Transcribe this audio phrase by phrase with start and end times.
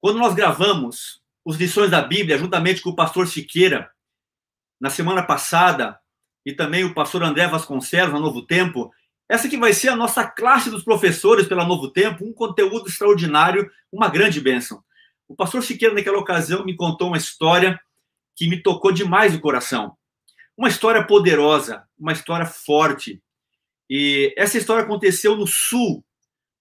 [0.00, 3.90] Quando nós gravamos os lições da Bíblia, juntamente com o pastor Siqueira,
[4.80, 5.98] na semana passada,
[6.44, 8.90] e também o pastor André Vasconcelos, na Novo Tempo,
[9.28, 13.70] essa que vai ser a nossa classe dos professores pela Novo Tempo, um conteúdo extraordinário,
[13.92, 14.82] uma grande bênção.
[15.28, 17.78] O pastor Siqueira, naquela ocasião, me contou uma história
[18.34, 19.96] que me tocou demais o coração.
[20.56, 23.22] Uma história poderosa, uma história forte.
[23.88, 26.04] E essa história aconteceu no sul,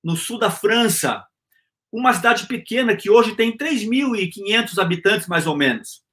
[0.04, 1.26] no sul da França,
[1.92, 6.04] uma cidade pequena que hoje tem 3.500 habitantes, mais ou menos.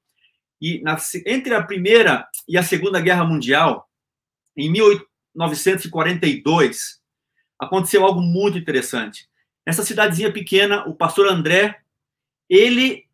[0.61, 0.97] E na,
[1.27, 3.87] entre a Primeira e a Segunda Guerra Mundial,
[4.57, 7.01] em 1942,
[7.59, 9.29] aconteceu algo muito interessante.
[9.67, 11.81] Nessa cidadezinha pequena, o pastor André,
[12.49, 13.05] ele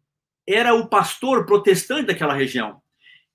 [0.46, 2.80] era o pastor protestante daquela região.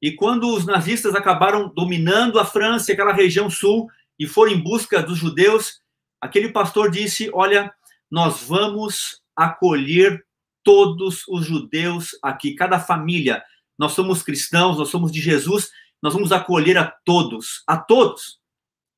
[0.02, 5.02] E quando os nazistas acabaram dominando a França, aquela região sul, e foram em busca
[5.02, 5.82] dos judeus,
[6.22, 7.74] aquele pastor disse: Olha,
[8.10, 10.26] nós vamos acolher
[10.64, 13.44] todos os judeus aqui, cada família.
[13.78, 18.40] Nós somos cristãos, nós somos de Jesus, nós vamos acolher a todos, a todos.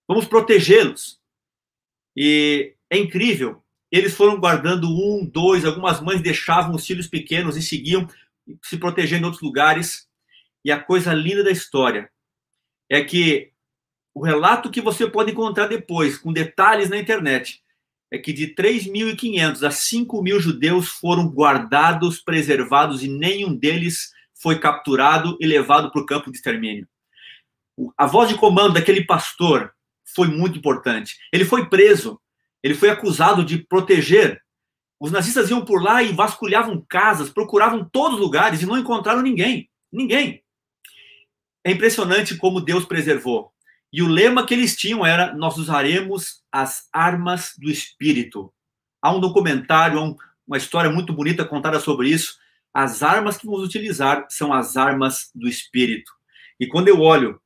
[0.07, 1.19] Vamos protegê-los.
[2.15, 3.63] E é incrível.
[3.91, 8.07] Eles foram guardando um, dois, algumas mães deixavam os filhos pequenos e seguiam
[8.63, 10.07] se protegendo em outros lugares.
[10.63, 12.11] E a coisa linda da história
[12.89, 13.51] é que
[14.13, 17.63] o relato que você pode encontrar depois, com detalhes na internet,
[18.11, 25.37] é que de 3.500 a 5.000 judeus foram guardados, preservados e nenhum deles foi capturado
[25.39, 26.87] e levado para o campo de extermínio.
[27.97, 29.73] A voz de comando daquele pastor
[30.13, 31.17] foi muito importante.
[31.31, 32.19] Ele foi preso,
[32.63, 34.41] ele foi acusado de proteger.
[34.99, 39.21] Os nazistas iam por lá e vasculhavam casas, procuravam todos os lugares e não encontraram
[39.21, 39.69] ninguém.
[39.91, 40.43] Ninguém.
[41.63, 43.53] É impressionante como Deus preservou.
[43.91, 48.53] E o lema que eles tinham era: Nós usaremos as armas do Espírito.
[49.01, 50.15] Há um documentário, um,
[50.47, 52.37] uma história muito bonita contada sobre isso.
[52.73, 56.11] As armas que vamos utilizar são as armas do Espírito.
[56.59, 57.41] E quando eu olho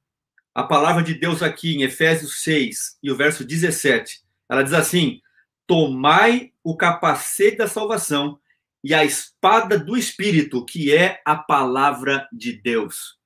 [0.53, 5.21] a palavra de Deus aqui em Efésios 6 e o verso 17, ela diz assim:
[5.65, 8.39] Tomai o capacete da salvação
[8.83, 13.17] e a espada do Espírito, que é a palavra de Deus.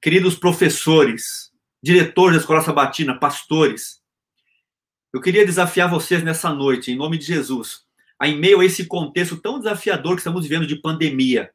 [0.00, 1.49] Queridos professores,
[1.82, 4.00] diretores da Escola Sabatina, pastores,
[5.12, 7.80] eu queria desafiar vocês nessa noite, em nome de Jesus,
[8.18, 11.50] a em meio a esse contexto tão desafiador que estamos vivendo de pandemia,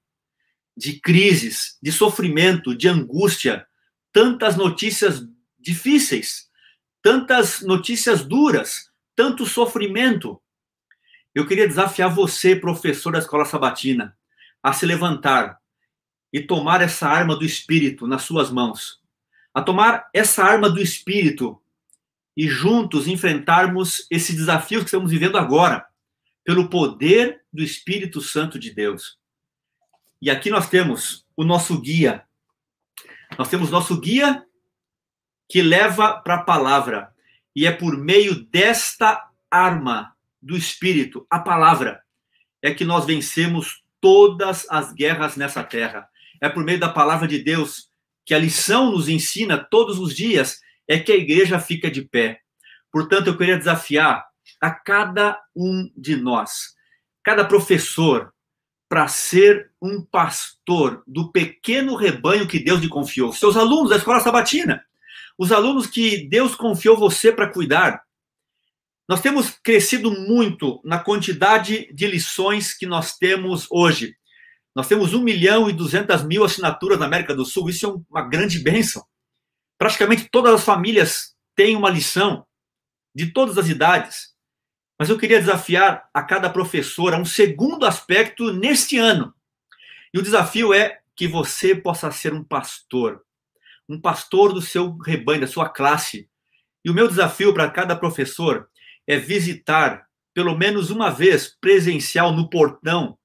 [0.75, 3.65] de crises, de sofrimento, de angústia,
[4.11, 5.25] tantas notícias
[5.57, 6.49] difíceis,
[7.01, 10.41] tantas notícias duras, tanto sofrimento.
[11.33, 14.17] Eu queria desafiar você, professor da Escola Sabatina,
[14.61, 15.57] a se levantar
[16.33, 19.04] e tomar essa arma do Espírito nas suas mãos
[19.55, 21.61] a tomar essa arma do espírito
[22.35, 25.87] e juntos enfrentarmos esses desafios que estamos vivendo agora,
[26.43, 29.17] pelo poder do Espírito Santo de Deus.
[30.21, 32.25] E aqui nós temos o nosso guia.
[33.37, 34.45] Nós temos nosso guia
[35.47, 37.13] que leva para a palavra.
[37.55, 42.03] E é por meio desta arma do Espírito, a palavra,
[42.61, 46.09] é que nós vencemos todas as guerras nessa terra.
[46.41, 47.89] É por meio da palavra de Deus
[48.25, 52.39] que a lição nos ensina todos os dias é que a igreja fica de pé.
[52.91, 54.25] Portanto, eu queria desafiar
[54.59, 56.75] a cada um de nós,
[57.23, 58.33] cada professor,
[58.87, 63.33] para ser um pastor do pequeno rebanho que Deus lhe confiou.
[63.33, 64.83] Seus alunos da escola sabatina,
[65.37, 68.03] os alunos que Deus confiou você para cuidar.
[69.07, 74.15] Nós temos crescido muito na quantidade de lições que nós temos hoje.
[74.75, 78.27] Nós temos 1 milhão e 200 mil assinaturas na América do Sul, isso é uma
[78.27, 79.05] grande bênção.
[79.77, 82.45] Praticamente todas as famílias têm uma lição,
[83.15, 84.35] de todas as idades.
[84.99, 89.33] Mas eu queria desafiar a cada professor a um segundo aspecto neste ano.
[90.13, 93.23] E o desafio é que você possa ser um pastor,
[93.87, 96.29] um pastor do seu rebanho, da sua classe.
[96.83, 98.69] E o meu desafio para cada professor
[99.07, 103.17] é visitar pelo menos uma vez presencial no portão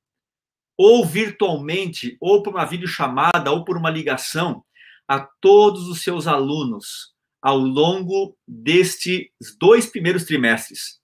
[0.83, 4.65] ou virtualmente, ou por uma videochamada, ou por uma ligação,
[5.07, 9.27] a todos os seus alunos ao longo destes
[9.59, 10.99] dois primeiros trimestres.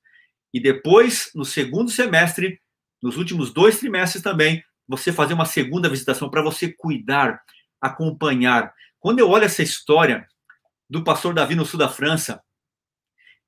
[0.50, 2.58] E depois, no segundo semestre,
[3.02, 7.38] nos últimos dois trimestres também, você fazer uma segunda visitação para você cuidar,
[7.78, 8.72] acompanhar.
[8.98, 10.26] Quando eu olho essa história
[10.88, 12.42] do pastor Davi no sul da França,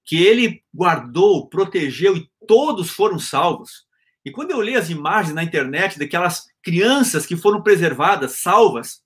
[0.04, 3.87] que ele guardou, protegeu e todos foram salvos.
[4.28, 9.02] E quando eu li as imagens na internet daquelas crianças que foram preservadas, salvas,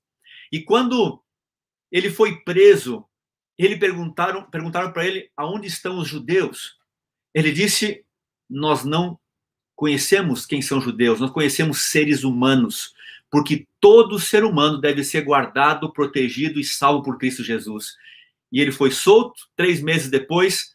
[0.51, 1.23] e quando
[1.93, 3.05] ele foi preso,
[3.57, 6.77] ele perguntaram perguntaram para ele aonde estão os judeus.
[7.33, 8.05] Ele disse:
[8.51, 9.17] nós não
[9.77, 12.93] conhecemos quem são judeus, nós conhecemos seres humanos,
[13.31, 17.95] porque todo ser humano deve ser guardado, protegido e salvo por Cristo Jesus.
[18.51, 20.75] E ele foi solto três meses depois,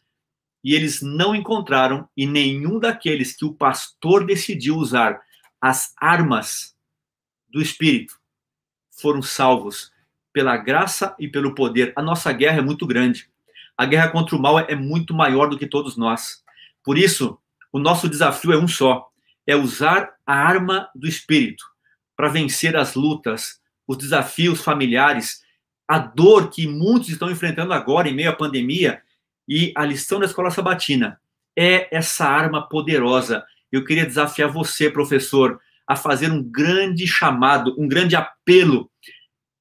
[0.63, 5.21] e eles não encontraram, e nenhum daqueles que o pastor decidiu usar
[5.61, 6.75] as armas
[7.49, 8.19] do Espírito
[8.91, 9.91] foram salvos
[10.33, 11.93] pela graça e pelo poder.
[11.95, 13.29] A nossa guerra é muito grande.
[13.77, 16.43] A guerra contra o mal é muito maior do que todos nós.
[16.83, 17.39] Por isso,
[17.71, 19.09] o nosso desafio é um só:
[19.45, 21.63] é usar a arma do Espírito
[22.15, 25.43] para vencer as lutas, os desafios familiares,
[25.87, 29.01] a dor que muitos estão enfrentando agora em meio à pandemia
[29.47, 31.19] e a lição da escola sabatina
[31.57, 33.45] é essa arma poderosa.
[33.71, 38.91] Eu queria desafiar você, professor, a fazer um grande chamado, um grande apelo,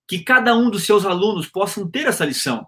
[0.08, 2.66] que cada um dos seus alunos possam ter essa lição,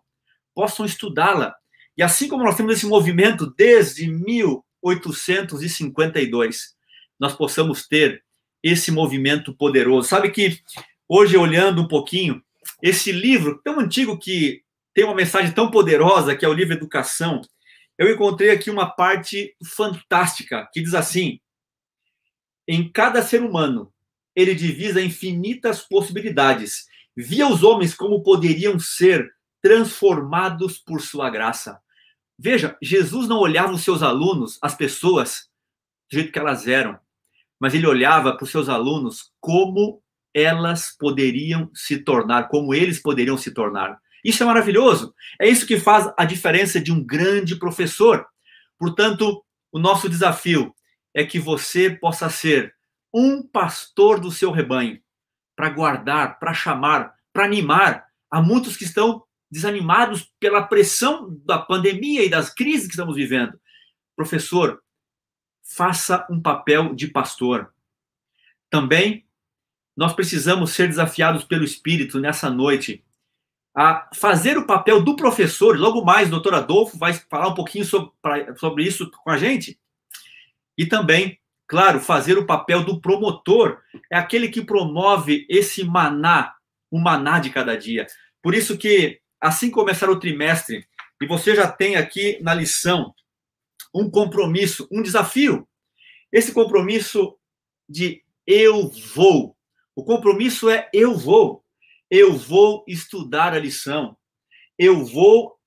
[0.55, 1.55] possam estudá-la.
[1.97, 6.77] E assim como nós temos esse movimento desde 1852,
[7.19, 8.23] nós possamos ter
[8.63, 10.09] esse movimento poderoso.
[10.09, 10.61] Sabe que
[11.09, 12.41] hoje, olhando um pouquinho,
[12.83, 14.63] esse livro tão antigo que
[14.99, 17.41] tem uma mensagem tão poderosa, que é o livro Educação,
[17.97, 21.39] eu encontrei aqui uma parte fantástica que diz assim:
[22.67, 23.93] em cada ser humano,
[24.35, 26.89] ele divisa infinitas possibilidades.
[27.17, 31.81] Via os homens como poderiam ser transformados por sua graça.
[32.37, 35.49] Veja, Jesus não olhava os seus alunos, as pessoas,
[36.11, 36.99] do jeito que elas eram,
[37.61, 40.03] mas ele olhava para os seus alunos como
[40.35, 43.97] elas poderiam se tornar, como eles poderiam se tornar.
[44.25, 45.15] Isso é maravilhoso.
[45.41, 48.27] É isso que faz a diferença de um grande professor.
[48.79, 50.75] Portanto, o nosso desafio
[51.15, 52.75] é que você possa ser
[53.13, 55.01] um pastor do seu rebanho,
[55.57, 62.25] para guardar, para chamar, para animar a muitos que estão desanimados pela pressão da pandemia
[62.25, 63.59] e das crises que estamos vivendo.
[64.15, 64.83] Professor,
[65.63, 67.73] faça um papel de pastor.
[68.71, 69.27] Também
[69.97, 73.05] nós precisamos ser desafiados pelo Espírito nessa noite
[73.79, 75.79] a fazer o papel do professor.
[75.79, 78.11] Logo mais, o doutor Adolfo vai falar um pouquinho sobre,
[78.57, 79.79] sobre isso com a gente.
[80.77, 83.79] E também, claro, fazer o papel do promotor.
[84.11, 86.57] É aquele que promove esse maná,
[86.91, 88.09] o maná de cada dia.
[88.43, 90.85] Por isso que, assim começar o trimestre,
[91.23, 93.15] e você já tem aqui na lição
[93.95, 95.69] um compromisso, um desafio.
[96.33, 97.39] Esse compromisso
[97.89, 99.57] de eu vou.
[99.95, 101.65] O compromisso é eu vou
[102.11, 104.17] eu vou estudar a lição,
[104.79, 105.59] eu vou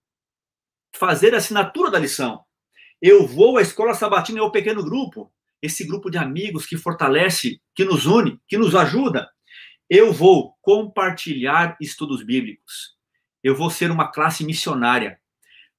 [0.96, 2.44] fazer a assinatura da lição,
[3.02, 7.62] eu vou à escola sabatina e ao pequeno grupo, esse grupo de amigos que fortalece,
[7.76, 9.30] que nos une, que nos ajuda.
[9.90, 12.96] Eu vou compartilhar estudos bíblicos.
[13.44, 15.20] Eu vou ser uma classe missionária.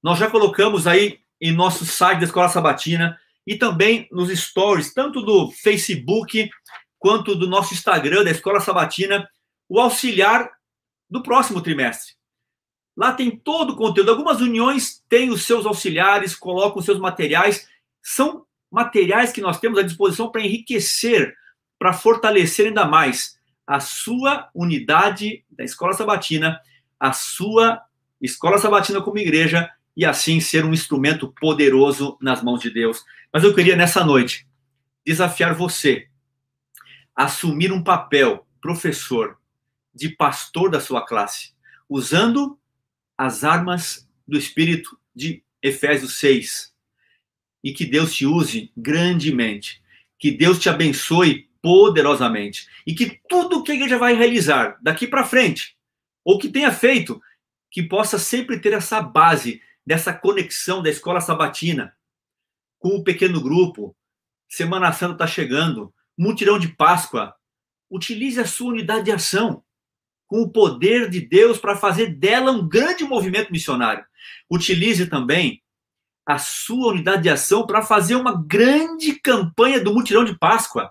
[0.02, 5.22] Nós já colocamos aí em nosso site da Escola Sabatina e também nos stories, tanto
[5.22, 6.48] do Facebook
[6.98, 9.28] quanto do nosso Instagram da Escola Sabatina,
[9.68, 10.50] o auxiliar
[11.08, 12.14] do próximo trimestre.
[12.96, 14.10] Lá tem todo o conteúdo.
[14.10, 17.68] Algumas uniões têm os seus auxiliares, colocam os seus materiais.
[18.02, 21.34] São materiais que nós temos à disposição para enriquecer,
[21.78, 26.60] para fortalecer ainda mais a sua unidade da Escola Sabatina,
[26.98, 27.82] a sua
[28.20, 33.04] Escola Sabatina como igreja e assim ser um instrumento poderoso nas mãos de Deus.
[33.32, 34.46] Mas eu queria nessa noite
[35.04, 36.08] desafiar você
[37.14, 39.38] a assumir um papel professor
[39.94, 41.52] de pastor da sua classe,
[41.88, 42.58] usando
[43.16, 46.72] as armas do Espírito de Efésios 6.
[47.62, 49.82] E que Deus te use grandemente.
[50.18, 52.66] Que Deus te abençoe poderosamente.
[52.86, 55.76] E que tudo que a igreja vai realizar daqui para frente,
[56.24, 57.20] ou que tenha feito,
[57.70, 61.94] que possa sempre ter essa base dessa conexão da escola sabatina
[62.78, 63.96] com o pequeno grupo.
[64.48, 67.34] Semana Santa está chegando, mutirão de Páscoa.
[67.88, 69.62] Utilize a sua unidade de ação
[70.32, 74.02] com o poder de Deus para fazer dela um grande movimento missionário.
[74.50, 75.62] Utilize também
[76.24, 80.90] a sua unidade de ação para fazer uma grande campanha do mutirão de Páscoa,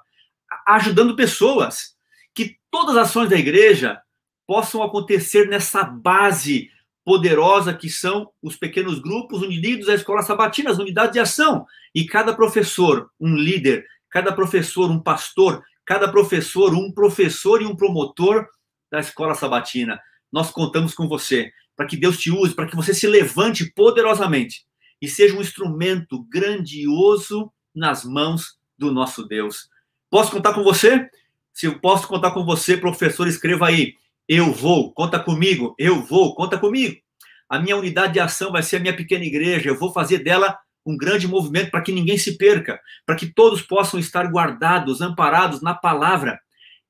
[0.68, 1.96] ajudando pessoas.
[2.36, 4.00] Que todas as ações da igreja
[4.46, 6.70] possam acontecer nessa base
[7.04, 11.66] poderosa que são os pequenos grupos unidos à escola sabatina, as unidades de ação.
[11.96, 17.76] E cada professor, um líder, cada professor, um pastor, cada professor, um professor e um
[17.76, 18.48] promotor
[18.92, 20.00] da escola sabatina.
[20.32, 24.66] Nós contamos com você para que Deus te use, para que você se levante poderosamente
[25.02, 29.70] e seja um instrumento grandioso nas mãos do nosso Deus.
[30.10, 31.10] Posso contar com você?
[31.54, 33.96] Se eu posso contar com você, professor, escreva aí.
[34.28, 35.74] Eu vou, conta comigo.
[35.78, 36.98] Eu vou, conta comigo.
[37.50, 39.70] A minha unidade de ação vai ser a minha pequena igreja.
[39.70, 43.62] Eu vou fazer dela um grande movimento para que ninguém se perca, para que todos
[43.62, 46.40] possam estar guardados, amparados na palavra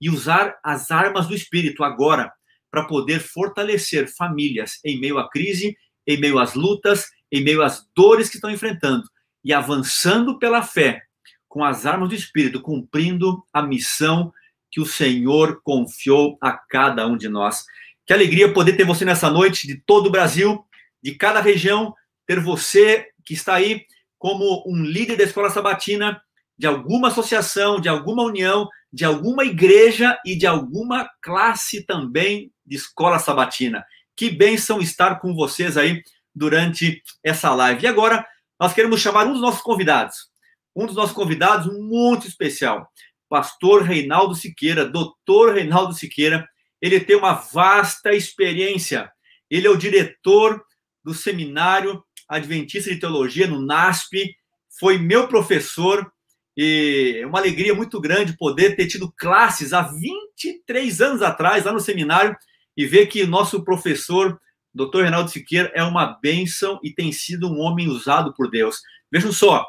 [0.02, 2.34] e usar as armas do Espírito agora
[2.72, 5.78] para poder fortalecer famílias em meio à crise,
[6.08, 9.04] em meio às lutas, em meio às dores que estão enfrentando
[9.44, 11.04] e avançando pela fé
[11.48, 14.34] com as armas do Espírito, cumprindo a missão
[14.72, 17.66] que o Senhor confiou a cada um de nós.
[18.06, 20.66] Que alegria poder ter você nessa noite, de todo o Brasil,
[21.04, 21.94] de cada região,
[22.26, 23.86] ter você que está aí
[24.18, 26.22] como um líder da escola sabatina,
[26.58, 32.76] de alguma associação, de alguma união, de alguma igreja e de alguma classe também de
[32.76, 33.84] escola sabatina.
[34.16, 36.02] Que bênção estar com vocês aí
[36.36, 37.84] durante essa live.
[37.84, 38.26] E agora,
[38.60, 40.30] nós queremos chamar um dos nossos convidados,
[40.76, 42.88] um dos nossos convidados muito especial,
[43.28, 46.48] pastor Reinaldo Siqueira, doutor Reinaldo Siqueira.
[46.82, 49.12] Ele tem uma vasta experiência.
[49.50, 50.62] Ele é o diretor
[51.04, 54.36] do Seminário Adventista de Teologia no NASP,
[54.80, 56.12] foi meu professor
[56.56, 61.72] e é uma alegria muito grande poder ter tido classes há 23 anos atrás, lá
[61.72, 62.36] no seminário,
[62.76, 64.40] e ver que nosso professor,
[64.74, 65.02] Dr.
[65.02, 68.82] Reinaldo Siqueira, é uma bênção e tem sido um homem usado por Deus.
[69.12, 69.66] Vejam só,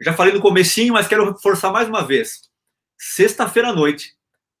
[0.00, 2.42] já falei no comecinho, mas quero reforçar mais uma vez.
[2.96, 4.14] Sexta-feira à noite,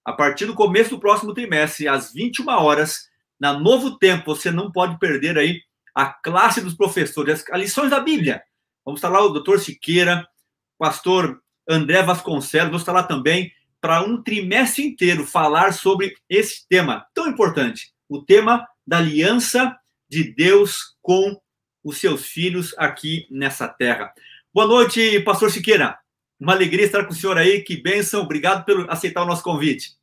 [0.04, 4.70] a partir do começo do próximo trimestre, às 21 horas, na Novo Tempo, você não
[4.70, 5.60] pode perder aí
[5.94, 8.42] a classe dos professores, as lições da Bíblia.
[8.84, 10.26] Vamos estar lá o doutor Siqueira,
[10.78, 17.28] pastor André Vasconcelos, estar lá também para um trimestre inteiro falar sobre esse tema tão
[17.28, 19.76] importante, o tema da aliança
[20.08, 21.38] de Deus com
[21.84, 24.12] os seus filhos aqui nessa terra.
[24.52, 25.98] Boa noite, pastor Siqueira.
[26.40, 27.62] Uma alegria estar com o senhor aí.
[27.62, 28.22] Que bênção.
[28.22, 29.96] Obrigado por aceitar o nosso convite.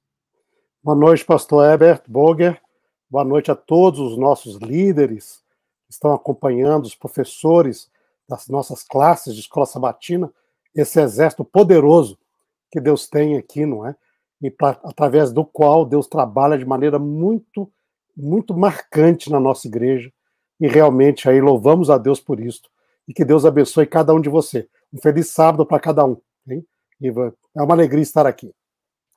[0.84, 2.62] Boa noite, pastor Herbert Boger.
[3.10, 5.44] Boa noite a todos os nossos líderes
[5.88, 7.90] que estão acompanhando, os professores
[8.28, 10.32] das nossas classes de escola sabatina,
[10.75, 12.17] esse exército poderoso
[12.72, 13.96] que Deus tem aqui, não é?
[14.41, 17.72] E pra, através do qual Deus trabalha de maneira muito,
[18.15, 20.12] muito marcante na nossa igreja.
[20.60, 22.62] E realmente aí louvamos a Deus por isso.
[23.08, 24.67] E que Deus abençoe cada um de você.
[24.94, 26.17] Um feliz sábado para cada um.
[26.48, 26.65] Hein?
[27.01, 28.51] E é uma alegria estar aqui.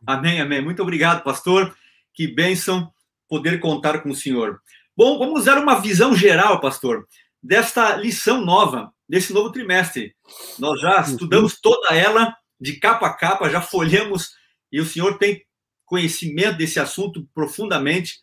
[0.07, 0.63] Amém, amém.
[0.63, 1.75] Muito obrigado, pastor.
[2.15, 2.91] Que bênção
[3.29, 4.61] poder contar com o senhor.
[4.97, 7.07] Bom, vamos dar uma visão geral, pastor,
[7.43, 10.15] desta lição nova, desse novo trimestre.
[10.59, 11.13] Nós já uhum.
[11.13, 14.33] estudamos toda ela de capa a capa, já folhamos,
[14.71, 15.45] e o senhor tem
[15.87, 18.21] conhecimento desse assunto profundamente.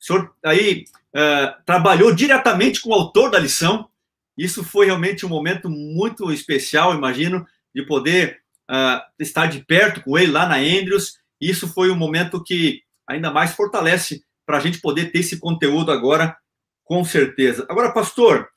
[0.00, 3.88] O senhor aí uh, trabalhou diretamente com o autor da lição.
[4.36, 8.40] Isso foi realmente um momento muito especial, imagino, de poder
[8.70, 11.18] uh, estar de perto com ele lá na Andrews.
[11.40, 15.90] Isso foi um momento que ainda mais fortalece para a gente poder ter esse conteúdo
[15.90, 16.36] agora,
[16.90, 17.64] com certeza.
[17.68, 18.48] Agora, pastor,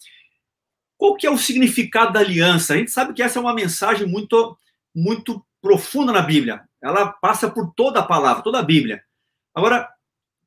[0.97, 2.73] qual que é o significado da aliança?
[2.73, 4.57] A gente sabe que essa é uma mensagem muito
[4.95, 6.63] muito profunda na Bíblia.
[6.81, 9.03] Ela passa por toda a palavra, toda a Bíblia.
[9.53, 9.87] Agora,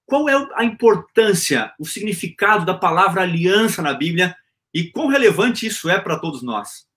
[0.05, 4.35] qual é a importância, o significado da palavra aliança na Bíblia
[4.75, 6.89] e quão relevante isso é para todos nós?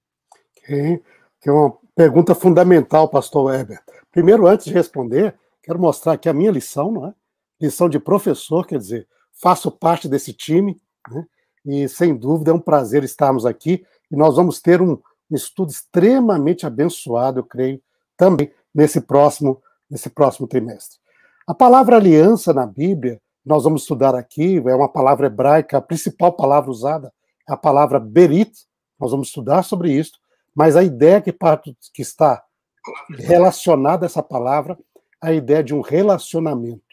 [0.66, 3.80] Que é uma pergunta fundamental, pastor Weber.
[4.12, 7.14] Primeiro, antes de responder, quero mostrar aqui a minha lição, não é?
[7.62, 9.08] Lição de professor, quer dizer,
[9.42, 10.80] faço parte desse time,
[11.10, 11.26] né?
[11.66, 15.00] e sem dúvida é um prazer estarmos aqui, e nós vamos ter um,
[15.32, 17.82] estudo extremamente abençoado, eu creio,
[18.18, 20.98] também nesse próximo, nesse próximo trimestre.
[21.48, 26.34] A palavra aliança na Bíblia, nós vamos estudar aqui, é uma palavra hebraica, a principal
[26.34, 27.14] palavra usada
[27.48, 28.52] é a palavra berit,
[29.00, 30.20] nós vamos estudar sobre isso,
[30.54, 31.36] mas a ideia que,
[31.94, 32.44] que está
[33.10, 34.78] relacionada a essa palavra,
[35.22, 36.89] a ideia de um relacionamento.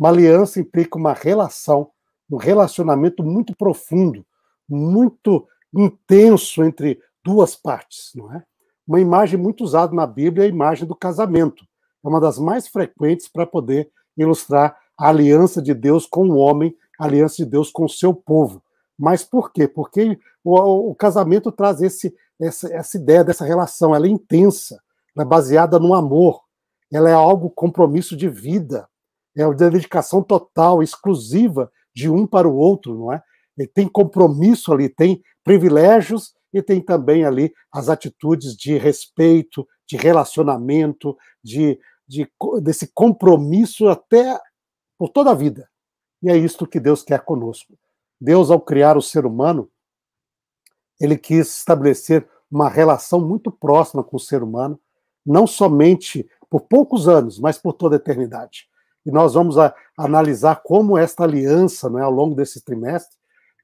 [0.00, 1.90] Uma aliança implica uma relação,
[2.30, 4.24] um relacionamento muito profundo,
[4.66, 8.42] muito intenso entre duas partes, não é?
[8.88, 11.66] Uma imagem muito usada na Bíblia é a imagem do casamento.
[12.02, 16.74] É uma das mais frequentes para poder ilustrar a aliança de Deus com o homem,
[16.98, 18.62] a aliança de Deus com o seu povo.
[18.98, 19.68] Mas por quê?
[19.68, 24.80] Porque o, o casamento traz esse, essa, essa ideia dessa relação, ela é intensa,
[25.14, 26.40] ela é baseada no amor,
[26.90, 28.88] ela é algo compromisso de vida,
[29.40, 33.22] é uma dedicação total, exclusiva de um para o outro, não é?
[33.56, 39.96] Ele tem compromisso ali, tem privilégios e tem também ali as atitudes de respeito, de
[39.96, 42.30] relacionamento, de, de
[42.62, 44.38] desse compromisso até
[44.98, 45.68] por toda a vida.
[46.22, 47.78] E é isto que Deus quer conosco.
[48.20, 49.70] Deus, ao criar o ser humano,
[51.00, 54.78] ele quis estabelecer uma relação muito próxima com o ser humano,
[55.24, 58.69] não somente por poucos anos, mas por toda a eternidade.
[59.10, 63.18] E nós vamos a, analisar como esta aliança, né, ao longo desse trimestre,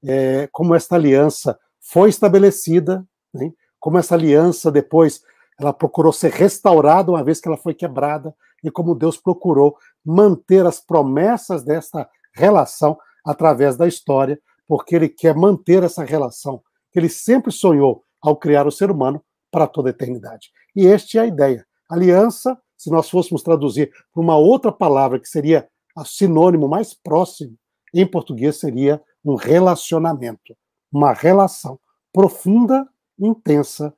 [0.05, 3.53] é, como esta aliança foi estabelecida, né?
[3.79, 5.23] como essa aliança depois
[5.59, 8.35] ela procurou ser restaurada uma vez que ela foi quebrada,
[8.65, 15.37] e como Deus procurou manter as promessas desta relação através da história, porque ele quer
[15.37, 16.61] manter essa relação
[16.91, 20.51] que ele sempre sonhou ao criar o ser humano para toda a eternidade.
[20.75, 21.65] E esta é a ideia.
[21.89, 27.57] Aliança, se nós fôssemos traduzir por uma outra palavra que seria a sinônimo mais próximo,
[27.93, 30.57] em português seria um relacionamento,
[30.93, 31.81] uma relação
[32.13, 33.95] profunda, intensa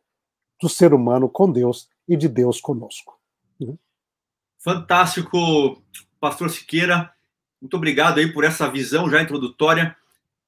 [0.61, 3.19] do ser humano com Deus e de Deus conosco.
[3.61, 3.77] Uhum.
[4.59, 5.83] Fantástico,
[6.21, 7.13] pastor Siqueira.
[7.61, 9.97] Muito obrigado aí por essa visão já introdutória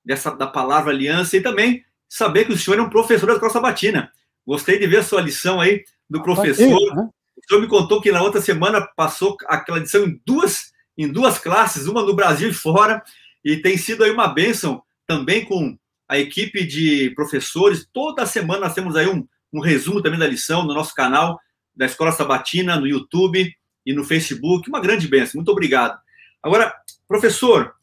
[0.04, 3.52] dessa da palavra aliança e também saber que o senhor é um professor da escola
[3.52, 4.12] sabatina.
[4.46, 6.94] Gostei de ver a sua lição aí do professor.
[6.96, 7.08] Né?
[7.44, 11.38] O senhor me contou que na outra semana passou aquela lição em duas em duas
[11.38, 13.02] classes, uma no Brasil e fora,
[13.42, 17.88] e tem sido aí uma bênção também com a equipe de professores.
[17.90, 21.40] Toda semana nós temos aí um, um resumo também da lição no nosso canal
[21.74, 23.50] da Escola Sabatina, no YouTube
[23.86, 24.68] e no Facebook.
[24.68, 25.38] Uma grande bênção.
[25.38, 25.98] Muito obrigado.
[26.42, 26.74] Agora,
[27.08, 27.74] professor,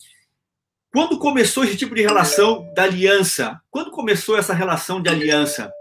[0.94, 3.60] quando começou esse tipo de relação da aliança?
[3.72, 5.72] Quando começou essa relação de aliança?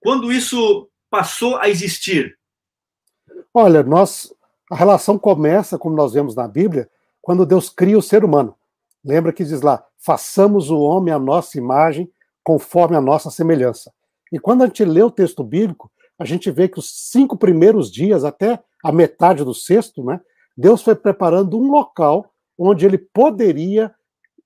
[0.00, 2.36] Quando isso passou a existir?
[3.52, 4.32] Olha, nós
[4.70, 6.88] a relação começa, como nós vemos na Bíblia,
[7.20, 8.54] quando Deus cria o ser humano.
[9.04, 12.10] Lembra que diz lá: façamos o homem à nossa imagem,
[12.44, 13.92] conforme a nossa semelhança.
[14.32, 17.90] E quando a gente lê o texto bíblico, a gente vê que os cinco primeiros
[17.90, 20.20] dias, até a metade do sexto, né,
[20.56, 23.92] Deus foi preparando um local onde ele poderia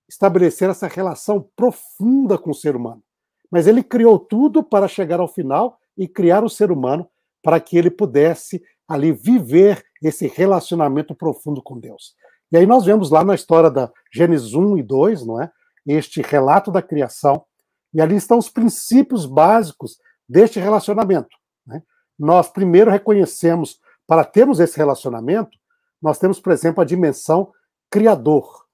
[0.09, 3.03] estabelecer essa relação profunda com o ser humano.
[3.51, 7.07] Mas ele criou tudo para chegar ao final e criar o ser humano
[7.43, 12.15] para que ele pudesse ali viver esse relacionamento profundo com Deus.
[12.53, 15.51] E aí nós vemos lá na história da Gênesis 1 e 2, não é?
[15.87, 17.45] Este relato da criação,
[17.93, 19.99] e ali estão os princípios básicos
[20.29, 21.37] deste relacionamento.
[21.67, 21.83] Né?
[22.19, 25.57] Nós primeiro reconhecemos, para termos esse relacionamento,
[26.03, 27.53] nós temos, por exemplo, a dimensão
[27.91, 28.67] criador.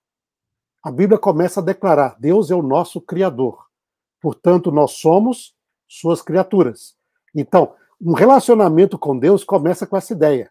[0.82, 3.66] A Bíblia começa a declarar: Deus é o nosso criador.
[4.20, 5.54] Portanto, nós somos
[5.86, 6.96] suas criaturas.
[7.34, 10.50] Então, um relacionamento com Deus começa com essa ideia.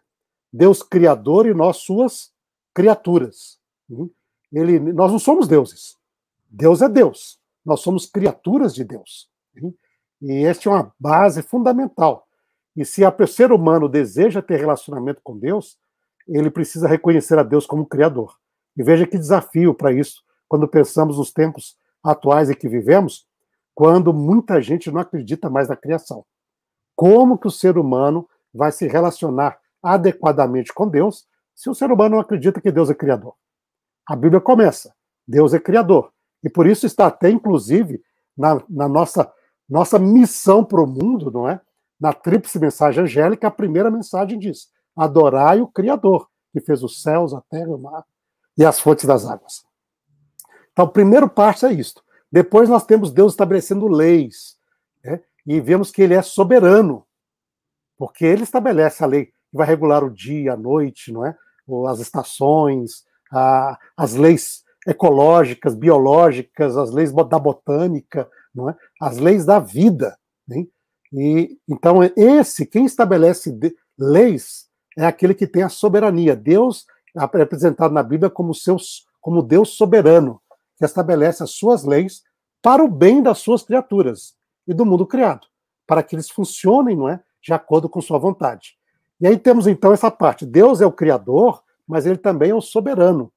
[0.52, 2.30] Deus criador e nós suas
[2.74, 3.58] criaturas.
[3.88, 4.10] Uhum.
[4.52, 5.96] Ele, nós não somos deuses.
[6.48, 7.38] Deus é Deus.
[7.64, 9.28] Nós somos criaturas de Deus.
[9.60, 9.74] Uhum.
[10.22, 12.26] E esta é uma base fundamental.
[12.76, 15.76] E se o ser humano deseja ter relacionamento com Deus,
[16.28, 18.36] ele precisa reconhecer a Deus como Criador.
[18.76, 23.26] E veja que desafio para isso, quando pensamos nos tempos atuais em que vivemos,
[23.74, 26.24] quando muita gente não acredita mais na criação.
[27.00, 32.16] Como que o ser humano vai se relacionar adequadamente com Deus se o ser humano
[32.16, 33.32] não acredita que Deus é criador.
[34.06, 34.94] A Bíblia começa,
[35.26, 36.12] Deus é criador.
[36.44, 38.02] E por isso está até, inclusive,
[38.36, 39.32] na, na nossa,
[39.66, 41.58] nossa missão para o mundo, não é?
[41.98, 47.32] Na tríplice mensagem angélica, a primeira mensagem diz: adorai o Criador, que fez os céus,
[47.32, 48.04] a terra, o mar
[48.58, 49.64] e as fontes das águas.
[50.74, 52.04] Então, o primeiro passo é isto.
[52.30, 54.59] Depois nós temos Deus estabelecendo leis?
[55.50, 57.04] E vemos que ele é soberano,
[57.98, 61.36] porque ele estabelece a lei que vai regular o dia, a noite, não é?
[61.88, 68.76] As estações, a, as leis ecológicas, biológicas, as leis da botânica, não é?
[69.00, 70.16] As leis da vida?
[71.12, 76.36] E então esse quem estabelece de, leis é aquele que tem a soberania.
[76.36, 76.86] Deus
[77.16, 80.40] é apresentado na Bíblia como seus como Deus soberano,
[80.78, 82.22] que estabelece as suas leis
[82.62, 84.38] para o bem das suas criaturas
[84.70, 85.48] e do mundo criado,
[85.84, 88.78] para que eles funcionem, não é, de acordo com sua vontade.
[89.20, 90.46] E aí temos então essa parte.
[90.46, 93.32] Deus é o Criador, mas ele também é o soberano.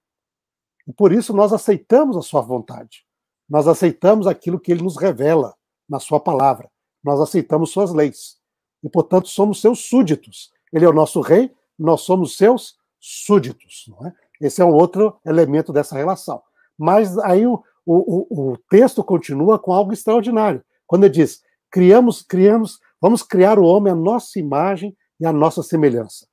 [0.87, 3.03] E por isso nós aceitamos a sua vontade.
[3.49, 5.55] Nós aceitamos aquilo que ele nos revela
[5.89, 6.69] na sua palavra.
[7.03, 8.37] Nós aceitamos suas leis.
[8.83, 10.51] E, portanto, somos seus súditos.
[10.71, 13.85] Ele é o nosso rei, nós somos seus súditos.
[13.87, 14.13] Não é?
[14.39, 16.43] Esse é um outro elemento dessa relação.
[16.77, 20.63] Mas aí o, o, o texto continua com algo extraordinário.
[20.87, 21.41] Quando ele diz:
[21.71, 26.27] criamos, criamos, vamos criar o homem à nossa imagem e a nossa semelhança.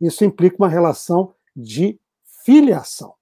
[0.00, 1.98] Isso implica uma relação de
[2.44, 3.14] filiação.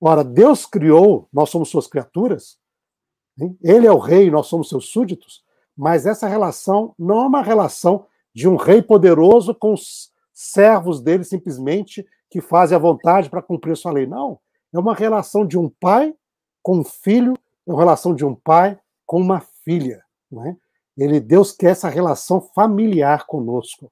[0.00, 2.58] Ora, Deus criou, nós somos suas criaturas,
[3.40, 3.56] hein?
[3.62, 5.42] ele é o rei, nós somos seus súditos,
[5.76, 11.24] mas essa relação não é uma relação de um rei poderoso com os servos dele
[11.24, 14.06] simplesmente que fazem a vontade para cumprir sua lei.
[14.06, 14.40] Não.
[14.72, 16.14] É uma relação de um pai
[16.62, 17.34] com um filho,
[17.66, 20.02] é uma relação de um pai com uma filha.
[20.30, 20.56] Não é?
[20.96, 23.90] Ele, Deus quer essa relação familiar conosco.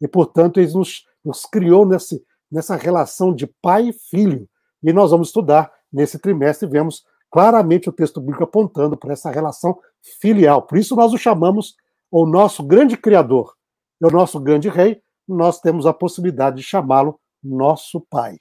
[0.00, 4.48] E, portanto, ele nos, nos criou nesse, nessa relação de pai e filho.
[4.82, 9.78] E nós vamos estudar nesse trimestre, vemos claramente o texto bíblico apontando para essa relação
[10.20, 10.62] filial.
[10.62, 11.76] Por isso nós o chamamos
[12.10, 13.56] o nosso grande criador,
[14.00, 18.38] o nosso grande rei, nós temos a possibilidade de chamá-lo nosso pai.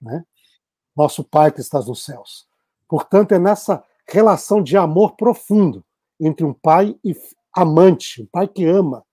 [0.00, 0.24] Né?
[0.96, 2.48] Nosso pai que estás nos céus.
[2.88, 5.84] Portanto, é nessa relação de amor profundo
[6.20, 7.14] entre um pai e
[7.54, 9.04] amante, um pai que ama,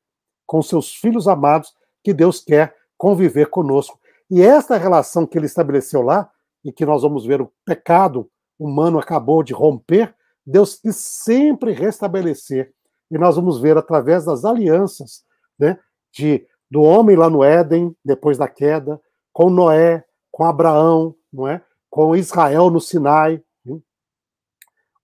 [0.46, 4.00] com seus filhos amados, que Deus quer conviver conosco.
[4.30, 6.30] E esta relação que ele estabeleceu lá,
[6.64, 8.30] e que nós vamos ver o pecado
[8.60, 10.14] humano acabou de romper,
[10.46, 12.74] Deus quis sempre restabelecer.
[13.10, 15.24] E nós vamos ver através das alianças,
[15.58, 15.80] né,
[16.12, 19.00] de do homem lá no Éden, depois da queda,
[19.32, 21.62] com Noé, com Abraão, não é?
[21.90, 23.42] Com Israel no Sinai,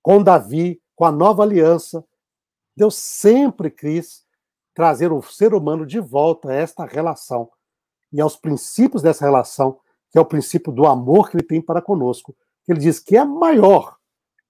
[0.04, 2.06] com Davi, com a nova aliança.
[2.76, 4.24] Deus sempre quis
[4.76, 7.50] trazer o ser humano de volta a esta relação
[8.12, 9.80] e aos princípios dessa relação,
[10.12, 12.36] que é o princípio do amor que ele tem para conosco.
[12.68, 13.98] Ele diz que é maior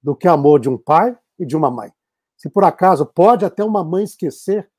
[0.02, 1.92] do que o amor de um pai e de uma mãe.
[2.36, 4.70] Se por acaso pode até uma mãe esquecer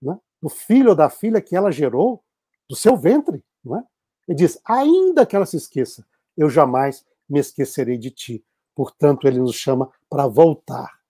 [0.00, 2.22] né, do filho ou da filha que ela gerou,
[2.68, 3.84] do seu ventre, não é?
[4.28, 6.06] Ele diz: ainda que ela se esqueça,
[6.36, 8.44] eu jamais me esquecerei de ti.
[8.76, 11.00] Portanto, ele nos chama para voltar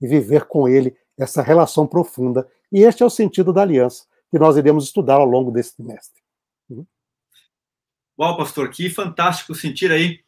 [0.00, 2.48] e viver com ele essa relação profunda.
[2.72, 6.22] E este é o sentido da aliança que nós iremos estudar ao longo desse trimestre.
[6.68, 6.86] Uhum.
[8.18, 10.20] Uau, pastor, que fantástico sentir aí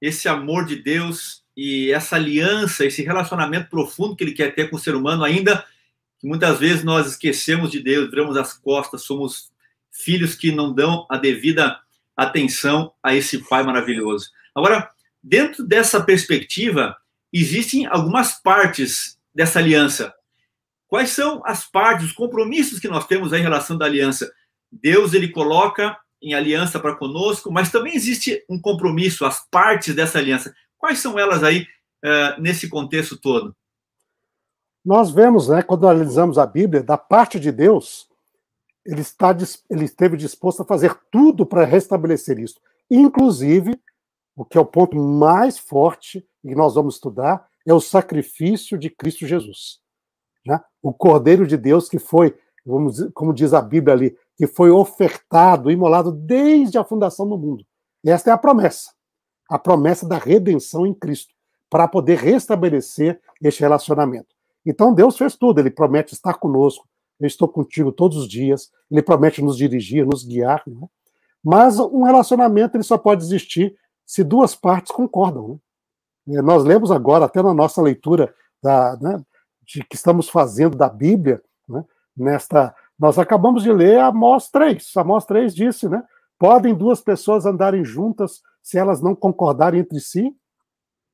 [0.00, 4.76] esse amor de Deus e essa aliança, esse relacionamento profundo que ele quer ter com
[4.76, 5.64] o ser humano, ainda
[6.18, 9.50] que muitas vezes nós esquecemos de Deus, viramos as costas, somos
[9.90, 11.80] filhos que não dão a devida
[12.14, 14.30] atenção a esse Pai maravilhoso.
[14.54, 14.90] Agora,
[15.22, 16.96] dentro dessa perspectiva,
[17.32, 20.14] existem algumas partes dessa aliança.
[20.88, 24.30] Quais são as partes, os compromissos que nós temos em relação da aliança?
[24.70, 30.18] Deus ele coloca em aliança para conosco, mas também existe um compromisso, as partes dessa
[30.18, 30.54] aliança.
[30.78, 31.66] Quais são elas aí
[32.04, 33.54] uh, nesse contexto todo?
[34.84, 38.08] Nós vemos, né, quando analisamos a Bíblia, da parte de Deus,
[38.84, 39.36] ele, está,
[39.68, 42.60] ele esteve disposto a fazer tudo para restabelecer isso.
[42.88, 43.78] Inclusive,
[44.36, 48.90] o que é o ponto mais forte que nós vamos estudar é o sacrifício de
[48.90, 49.80] Cristo Jesus.
[50.46, 50.60] Né?
[50.82, 55.70] O Cordeiro de Deus que foi, vamos, como diz a Bíblia ali, que foi ofertado,
[55.70, 57.64] imolado desde a fundação do mundo.
[58.04, 58.92] E esta é a promessa.
[59.48, 61.32] A promessa da redenção em Cristo,
[61.70, 64.34] para poder restabelecer este relacionamento.
[64.64, 66.86] Então Deus fez tudo, ele promete estar conosco,
[67.18, 70.62] eu estou contigo todos os dias, ele promete nos dirigir, nos guiar.
[70.66, 70.86] Né?
[71.42, 73.74] Mas um relacionamento ele só pode existir
[74.06, 75.60] se duas partes concordam.
[76.26, 76.40] Né?
[76.40, 79.22] Nós lemos agora, até na nossa leitura da, né,
[79.62, 81.84] de que estamos fazendo da Bíblia, né,
[82.16, 84.96] nesta, nós acabamos de ler Amós 3.
[84.96, 86.02] Amós 3 disse, né?
[86.38, 90.34] Podem duas pessoas andarem juntas se elas não concordarem entre si?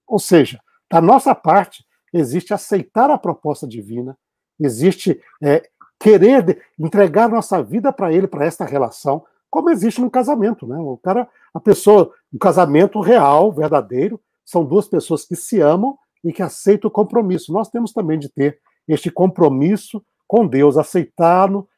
[0.06, 4.18] Ou seja, da nossa parte, existe aceitar a proposta divina,
[4.60, 5.62] existe é,
[5.98, 10.78] querer entregar nossa vida para ele, para esta relação, como existe no casamento, né?
[10.78, 16.32] O cara, a pessoa, um casamento real, verdadeiro, são duas pessoas que se amam e
[16.32, 17.52] que aceitam o compromisso.
[17.52, 21.68] Nós temos também de ter este compromisso com Deus, aceitando,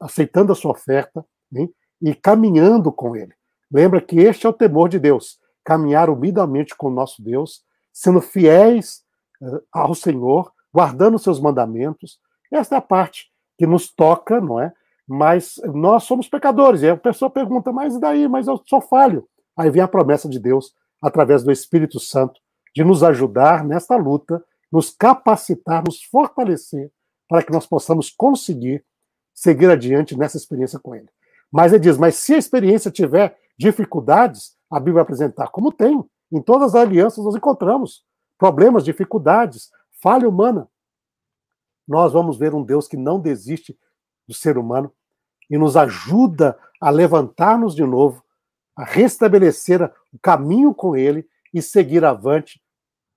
[0.00, 1.68] aceitando a sua oferta né?
[2.00, 3.34] e caminhando com Ele.
[3.68, 8.20] Lembra que este é o temor de Deus, caminhar humildemente com o nosso Deus, sendo
[8.20, 9.02] fiéis
[9.42, 12.20] uh, ao Senhor, guardando seus mandamentos.
[12.52, 14.72] Esta é a parte que nos toca, não é?
[15.06, 16.82] Mas nós somos pecadores.
[16.82, 18.26] E a pessoa pergunta, mas daí?
[18.26, 19.28] Mas eu sou falho.
[19.56, 22.40] Aí vem a promessa de Deus, através do Espírito Santo,
[22.74, 26.90] de nos ajudar nesta luta, nos capacitar, nos fortalecer,
[27.28, 28.84] para que nós possamos conseguir
[29.32, 31.08] seguir adiante nessa experiência com Ele.
[31.52, 36.02] Mas ele diz: mas se a experiência tiver dificuldades, a Bíblia vai apresentar, como tem.
[36.32, 38.02] Em todas as alianças nós encontramos
[38.36, 39.70] problemas, dificuldades,
[40.02, 40.68] falha humana.
[41.86, 43.78] Nós vamos ver um Deus que não desiste
[44.26, 44.92] do ser humano
[45.50, 48.22] e nos ajuda a levantar-nos de novo,
[48.76, 49.82] a restabelecer
[50.12, 52.60] o caminho com Ele e seguir avante,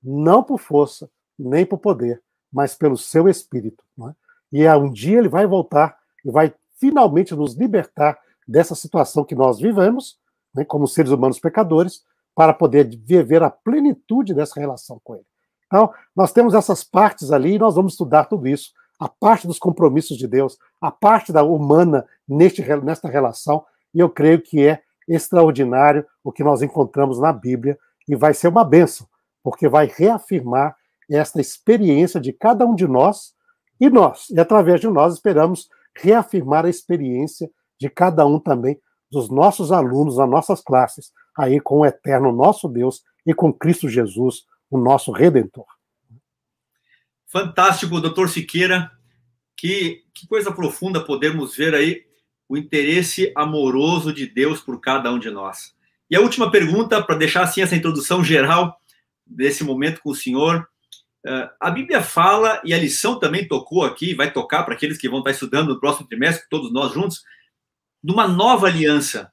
[0.04, 3.84] não por força, nem por poder, mas pelo seu Espírito.
[4.02, 4.14] É?
[4.52, 8.18] E um dia Ele vai voltar e vai finalmente nos libertar
[8.48, 10.18] dessa situação que nós vivemos,
[10.54, 12.04] né, como seres humanos pecadores,
[12.36, 15.26] para poder viver a plenitude dessa relação com Ele.
[15.66, 18.72] Então, nós temos essas partes ali e nós vamos estudar tudo isso.
[19.00, 24.10] A parte dos compromissos de Deus, a parte da humana neste, nesta relação, e eu
[24.10, 29.08] creio que é extraordinário o que nós encontramos na Bíblia e vai ser uma bênção,
[29.44, 30.76] porque vai reafirmar
[31.10, 33.34] esta experiência de cada um de nós
[33.80, 38.80] e nós, e através de nós esperamos reafirmar a experiência de cada um também
[39.10, 43.88] dos nossos alunos, das nossas classes, aí com o eterno nosso Deus e com Cristo
[43.88, 45.66] Jesus, o nosso Redentor.
[47.28, 48.92] Fantástico, doutor Siqueira.
[49.56, 52.06] Que, que coisa profunda podemos ver aí
[52.48, 55.76] o interesse amoroso de Deus por cada um de nós.
[56.10, 58.80] E a última pergunta, para deixar assim essa introdução geral
[59.26, 60.68] desse momento com o senhor.
[61.26, 65.10] Uh, a Bíblia fala, e a lição também tocou aqui, vai tocar para aqueles que
[65.10, 67.24] vão estar estudando no próximo trimestre, todos nós juntos,
[68.02, 69.32] de uma nova aliança.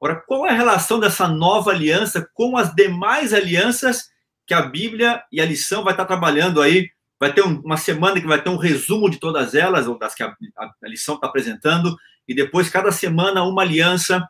[0.00, 4.11] Ora, qual é a relação dessa nova aliança com as demais alianças
[4.46, 6.90] que a Bíblia e a lição vai estar trabalhando aí?
[7.18, 10.22] Vai ter uma semana que vai ter um resumo de todas elas, ou das que
[10.22, 14.26] a, a, a lição está apresentando, e depois, cada semana, uma aliança.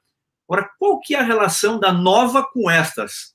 [0.46, 3.34] Ora, qual que é a relação da nova com estas?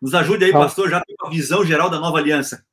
[0.00, 2.64] Nos ajude aí, pastor, já tem uma visão geral da nova aliança.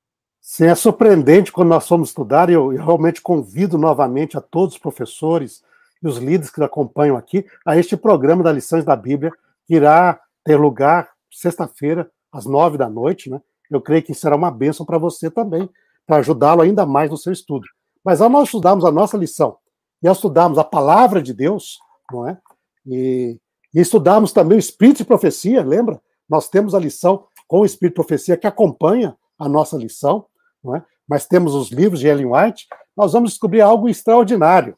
[0.42, 4.76] Sim, é surpreendente quando nós fomos estudar, e eu, eu realmente convido novamente a todos
[4.76, 5.62] os professores,
[6.02, 9.32] e os líderes que acompanham aqui a este programa da Lições da Bíblia,
[9.66, 13.42] que irá ter lugar sexta-feira, às nove da noite, né?
[13.70, 15.70] Eu creio que será uma bênção para você também,
[16.06, 17.66] para ajudá-lo ainda mais no seu estudo.
[18.04, 19.58] Mas ao nós estudarmos a nossa lição
[20.02, 21.80] e ao estudarmos a palavra de Deus,
[22.12, 22.38] não é?
[22.86, 23.38] E,
[23.74, 26.00] e estudarmos também o Espírito de Profecia, lembra?
[26.30, 30.26] Nós temos a lição com o Espírito de Profecia que acompanha a nossa lição,
[30.64, 30.86] não é?
[31.08, 34.76] Mas temos os livros de Ellen White, nós vamos descobrir algo extraordinário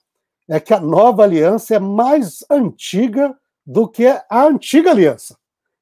[0.49, 5.37] é que a nova aliança é mais antiga do que a antiga aliança.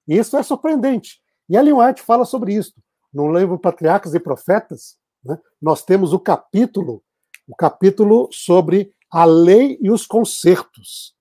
[0.06, 1.22] E isso é surpreendente.
[1.50, 2.74] E Ellen White fala sobre isso.
[3.14, 7.04] No livro Patriarcas e Profetas, né, nós temos o capítulo,
[7.48, 11.16] o capítulo sobre a lei e os concertos.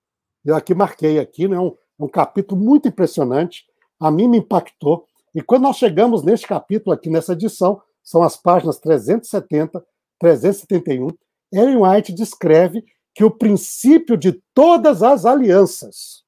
[0.44, 3.64] Eu aqui marquei aqui, né, um, um capítulo muito impressionante.
[4.00, 5.06] A mim me impactou.
[5.34, 9.84] E quando nós chegamos neste capítulo aqui nessa edição, são as páginas 370,
[10.18, 11.08] 371,
[11.52, 12.84] Ellen White descreve
[13.14, 16.24] que o princípio de todas as alianças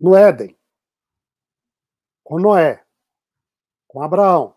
[0.00, 0.57] no Éden,
[2.28, 2.84] com Noé,
[3.86, 4.52] com Abraão,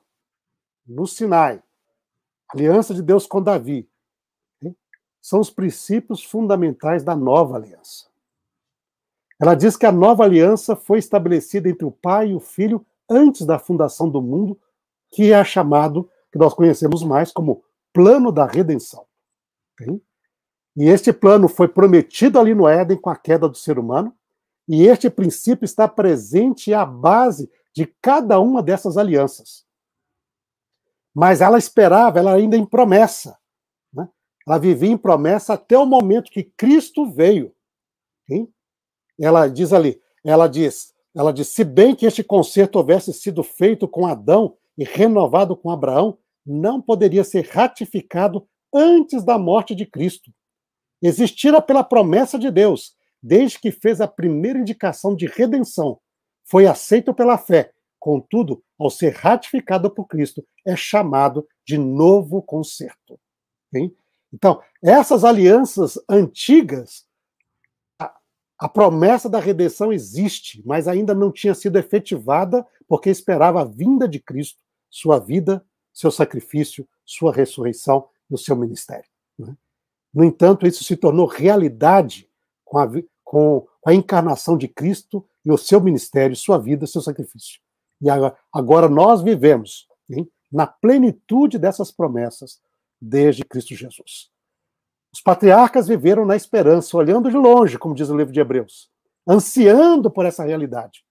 [0.85, 1.63] no Sinai,
[2.49, 3.89] aliança de Deus com Davi,
[5.21, 8.07] são os princípios fundamentais da nova aliança.
[9.39, 13.45] Ela diz que a nova aliança foi estabelecida entre o Pai e o Filho antes
[13.45, 14.59] da fundação do mundo,
[15.09, 19.05] que é chamado, que nós conhecemos mais como plano da redenção.
[20.75, 24.13] E este plano foi prometido ali no Éden com a queda do ser humano,
[24.67, 29.65] e este princípio está presente à base de cada uma dessas alianças.
[31.13, 33.37] Mas ela esperava, ela ainda em promessa.
[33.93, 34.07] Né?
[34.47, 37.53] Ela vivia em promessa até o momento que Cristo veio.
[38.29, 38.51] Hein?
[39.19, 43.87] Ela diz ali, ela diz, ela diz, se bem que este concerto houvesse sido feito
[43.87, 50.31] com Adão e renovado com Abraão, não poderia ser ratificado antes da morte de Cristo
[51.01, 55.99] existira pela promessa de Deus, desde que fez a primeira indicação de redenção.
[56.51, 63.17] Foi aceito pela fé, contudo, ao ser ratificado por Cristo, é chamado de novo concerto.
[63.73, 63.95] Hein?
[64.33, 67.05] Então, essas alianças antigas,
[67.97, 68.13] a,
[68.59, 74.05] a promessa da redenção existe, mas ainda não tinha sido efetivada porque esperava a vinda
[74.05, 74.59] de Cristo,
[74.89, 79.09] sua vida, seu sacrifício, sua ressurreição e o seu ministério.
[79.39, 79.55] Né?
[80.13, 82.29] No entanto, isso se tornou realidade
[82.65, 82.91] com a,
[83.23, 87.59] com a encarnação de Cristo e o seu ministério, sua vida, seu sacrifício.
[88.01, 88.07] E
[88.51, 92.59] agora nós vivemos hein, na plenitude dessas promessas
[92.99, 94.29] desde Cristo Jesus.
[95.13, 98.89] Os patriarcas viveram na esperança, olhando de longe, como diz o livro de Hebreus,
[99.27, 101.03] ansiando por essa realidade.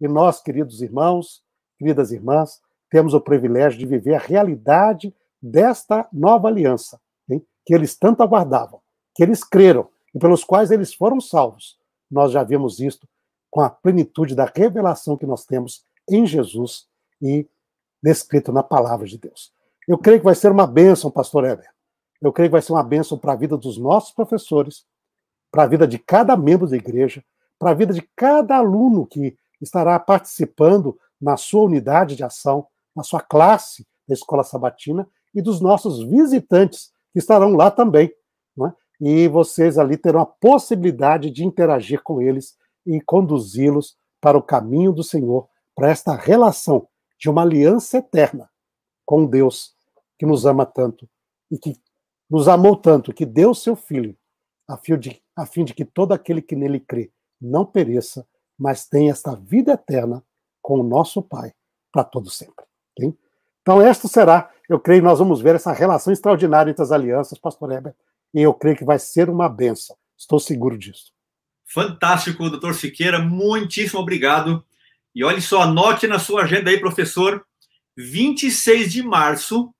[0.00, 1.42] E nós, queridos irmãos,
[1.78, 7.00] queridas irmãs, temos o privilégio de viver a realidade desta nova aliança,
[7.66, 8.80] que eles tanto aguardavam,
[9.14, 11.78] que eles creram e pelos quais eles foram salvos.
[12.10, 13.06] Nós já vimos isto
[13.50, 16.86] com a plenitude da revelação que nós temos em Jesus
[17.20, 17.48] e
[18.02, 19.52] descrito na palavra de Deus.
[19.86, 21.68] Eu creio que vai ser uma bênção, pastor Heber.
[22.20, 24.84] Eu creio que vai ser uma bênção para a vida dos nossos professores,
[25.50, 27.24] para a vida de cada membro da igreja,
[27.58, 33.02] para a vida de cada aluno que estará participando na sua unidade de ação, na
[33.02, 38.12] sua classe da escola sabatina e dos nossos visitantes que estarão lá também.
[38.56, 38.72] Né?
[39.00, 42.56] E vocês ali terão a possibilidade de interagir com eles
[42.88, 48.48] e conduzi-los para o caminho do Senhor, para esta relação de uma aliança eterna
[49.04, 49.76] com Deus
[50.18, 51.08] que nos ama tanto
[51.50, 51.76] e que
[52.28, 54.16] nos amou tanto, que deu seu Filho,
[54.66, 58.26] a fim de, a fim de que todo aquele que nele crê não pereça,
[58.58, 60.24] mas tenha esta vida eterna
[60.60, 61.52] com o nosso Pai
[61.92, 62.64] para todo sempre.
[62.92, 63.16] Okay?
[63.62, 67.70] Então, esta será, eu creio, nós vamos ver essa relação extraordinária entre as alianças, pastor
[67.70, 67.94] Heber,
[68.34, 69.96] e eu creio que vai ser uma benção.
[70.16, 71.12] Estou seguro disso.
[71.72, 74.64] Fantástico, doutor Siqueira, muitíssimo obrigado.
[75.14, 77.44] E olhe só, anote na sua agenda aí, professor,
[77.96, 79.74] 26 de março,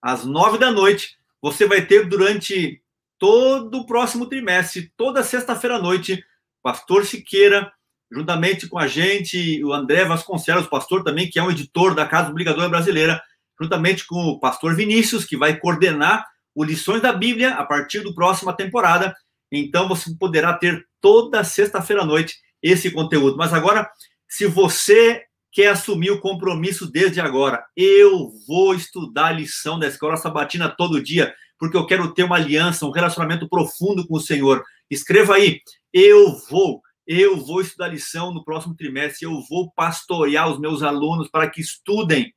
[0.00, 2.80] às 9 da noite, você vai ter durante
[3.18, 6.24] todo o próximo trimestre, toda sexta-feira à noite,
[6.62, 7.72] pastor Siqueira,
[8.10, 12.30] juntamente com a gente, o André Vasconcelos, pastor também, que é um editor da Casa
[12.30, 13.20] Obrigadora Brasileira,
[13.60, 18.14] juntamente com o pastor Vinícius, que vai coordenar o Lições da Bíblia a partir do
[18.14, 19.14] próxima temporada.
[19.50, 23.36] Então você poderá ter toda sexta-feira à noite esse conteúdo.
[23.36, 23.88] Mas agora,
[24.28, 30.16] se você quer assumir o compromisso desde agora, eu vou estudar a lição da escola
[30.16, 34.64] sabatina todo dia, porque eu quero ter uma aliança, um relacionamento profundo com o Senhor.
[34.90, 35.60] Escreva aí,
[35.92, 40.82] eu vou, eu vou estudar a lição no próximo trimestre, eu vou pastorear os meus
[40.82, 42.34] alunos para que estudem.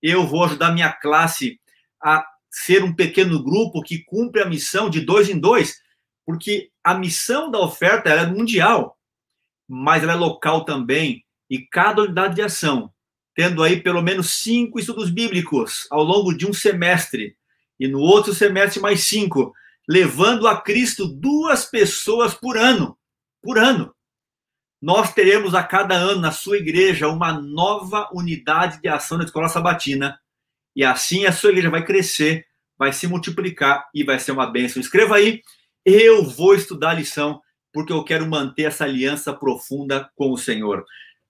[0.00, 1.58] Eu vou ajudar minha classe
[2.00, 5.82] a ser um pequeno grupo que cumpre a missão de dois em dois,
[6.26, 8.98] porque a missão da oferta é mundial,
[9.68, 12.92] mas ela é local também, e cada unidade de ação,
[13.34, 17.36] tendo aí pelo menos cinco estudos bíblicos ao longo de um semestre,
[17.78, 19.52] e no outro semestre mais cinco,
[19.88, 22.96] levando a Cristo duas pessoas por ano,
[23.42, 23.94] por ano.
[24.80, 29.48] Nós teremos a cada ano na sua igreja uma nova unidade de ação na escola
[29.48, 30.18] sabatina,
[30.76, 34.80] e assim a sua igreja vai crescer, vai se multiplicar e vai ser uma bênção.
[34.80, 35.42] Escreva aí,
[35.84, 37.40] eu vou estudar a lição,
[37.72, 40.84] porque eu quero manter essa aliança profunda com o Senhor.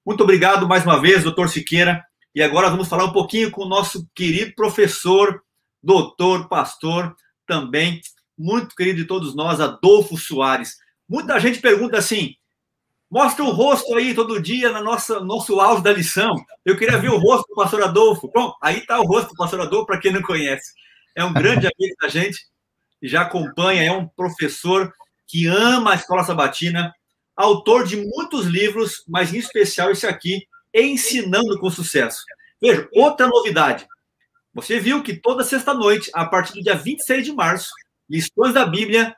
[0.04, 2.04] Muito obrigado mais uma vez, doutor Siqueira.
[2.34, 5.42] E agora vamos falar um pouquinho com o nosso querido professor,
[5.82, 7.14] doutor, pastor,
[7.46, 8.00] também
[8.36, 10.76] muito querido de todos nós, Adolfo Soares.
[11.08, 12.34] Muita gente pergunta assim:
[13.14, 16.34] Mostra o rosto aí todo dia na nossa nosso áudio da lição.
[16.64, 18.28] Eu queria ver o rosto do pastor Adolfo.
[18.34, 20.72] Bom, aí está o rosto do pastor Adolfo, para quem não conhece.
[21.14, 22.40] É um grande amigo da gente,
[23.08, 24.92] já acompanha, é um professor
[25.26, 26.92] que ama a escola sabatina,
[27.36, 32.24] autor de muitos livros, mas em especial esse aqui, Ensinando com Sucesso.
[32.60, 33.86] Veja, outra novidade.
[34.52, 37.70] Você viu que toda sexta-noite, a partir do dia 26 de março,
[38.08, 39.16] Lições da Bíblia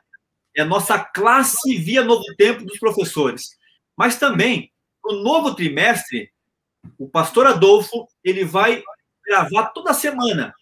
[0.55, 3.57] é nossa classe via Novo Tempo dos professores.
[3.95, 4.71] Mas também,
[5.03, 6.31] no novo trimestre,
[6.97, 8.81] o pastor Adolfo, ele vai
[9.25, 10.53] gravar toda semana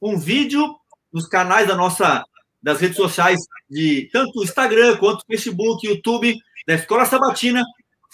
[0.00, 0.78] um vídeo
[1.12, 2.24] nos canais da nossa
[2.62, 7.64] das redes sociais de tanto Instagram quanto Facebook, YouTube, da Escola Sabatina,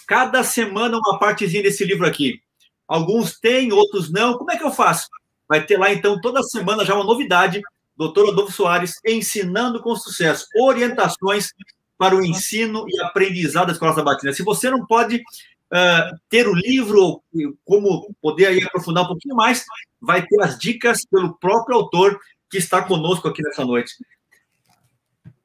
[0.07, 2.41] cada semana uma partezinha desse livro aqui.
[2.87, 4.37] Alguns têm, outros não.
[4.37, 5.07] Como é que eu faço?
[5.47, 7.61] Vai ter lá então toda semana já uma novidade,
[7.95, 11.49] doutor Adolfo Soares ensinando com sucesso, orientações
[11.97, 14.31] para o ensino e aprendizado da Escola Sabatina.
[14.31, 17.21] Se você não pode uh, ter o livro,
[17.65, 19.65] como poder aí aprofundar um pouquinho mais,
[19.99, 23.93] vai ter as dicas pelo próprio autor que está conosco aqui nessa noite.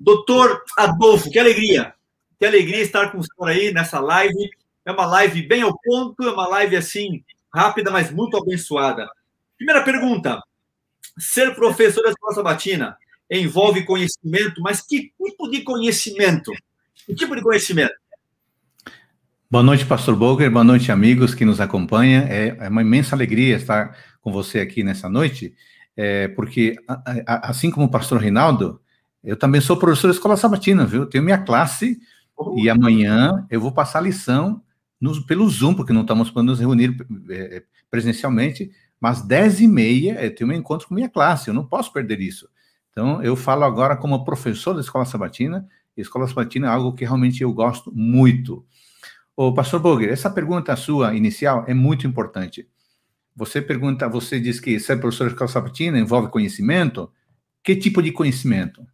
[0.03, 1.95] Doutor Adolfo, que alegria!
[2.37, 4.51] Que alegria estar com o senhor aí nessa live.
[4.85, 7.23] É uma live bem ao ponto, é uma live assim,
[7.55, 9.09] rápida, mas muito abençoada.
[9.57, 10.43] Primeira pergunta:
[11.17, 12.97] ser professor da Escola Sabatina
[13.31, 16.51] envolve conhecimento, mas que tipo de conhecimento?
[17.07, 17.95] Que tipo de conhecimento?
[19.49, 20.51] Boa noite, Pastor Boger.
[20.51, 22.25] Boa noite, amigos que nos acompanham.
[22.25, 25.55] É, é uma imensa alegria estar com você aqui nessa noite,
[25.97, 26.75] é, porque,
[27.27, 28.81] assim como o Pastor Reinaldo,
[29.23, 31.07] eu também sou professor da Escola Sabatina, viu?
[31.07, 32.01] Tenho minha classe
[32.37, 32.59] oh.
[32.59, 34.63] e amanhã eu vou passar a lição
[35.01, 36.97] no, pelo Zoom, porque não estamos podendo nos reunir
[37.31, 41.65] é, presencialmente, mas 10 e meia eu tenho um encontro com minha classe, eu não
[41.65, 42.49] posso perder isso.
[42.91, 46.93] Então, eu falo agora como professor da Escola Sabatina, e a Escola Sabatina é algo
[46.93, 48.65] que realmente eu gosto muito.
[49.37, 52.69] Ô, pastor Boger, essa pergunta sua inicial é muito importante.
[53.35, 57.11] Você pergunta, você diz que ser professor da Escola Sabatina envolve conhecimento.
[57.65, 58.87] Que tipo de conhecimento?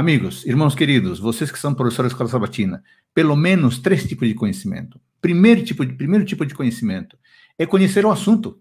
[0.00, 2.82] Amigos, irmãos queridos, vocês que são professores da Escola Sabatina,
[3.12, 4.98] pelo menos três tipos de conhecimento.
[5.20, 7.18] Primeiro tipo de, primeiro tipo de conhecimento
[7.58, 8.58] é conhecer o assunto.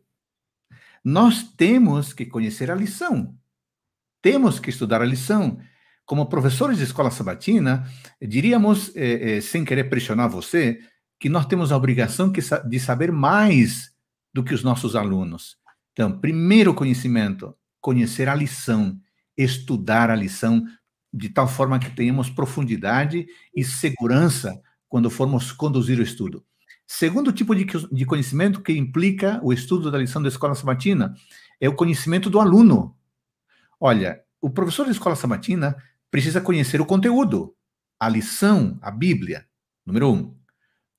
[1.02, 3.34] Nós temos que conhecer a lição.
[4.21, 5.58] Temos que estudar a lição.
[6.06, 7.89] Como professores de escola sabatina,
[8.21, 10.82] diríamos, eh, eh, sem querer pressionar você,
[11.17, 13.93] que nós temos a obrigação que, de saber mais
[14.34, 15.56] do que os nossos alunos.
[15.93, 19.00] Então, primeiro conhecimento, conhecer a lição,
[19.37, 20.65] estudar a lição
[21.13, 26.43] de tal forma que tenhamos profundidade e segurança quando formos conduzir o estudo.
[26.85, 31.13] Segundo tipo de, de conhecimento que implica o estudo da lição da escola sabatina
[31.60, 32.95] é o conhecimento do aluno.
[33.79, 35.75] Olha, o professor de escola sabatina
[36.10, 37.55] precisa conhecer o conteúdo,
[37.99, 39.45] a lição, a Bíblia,
[39.85, 40.35] número um.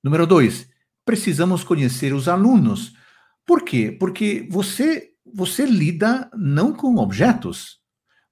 [0.01, 0.69] Número dois,
[1.03, 2.95] precisamos conhecer os alunos.
[3.45, 3.95] Por quê?
[3.99, 7.80] Porque você você lida não com objetos,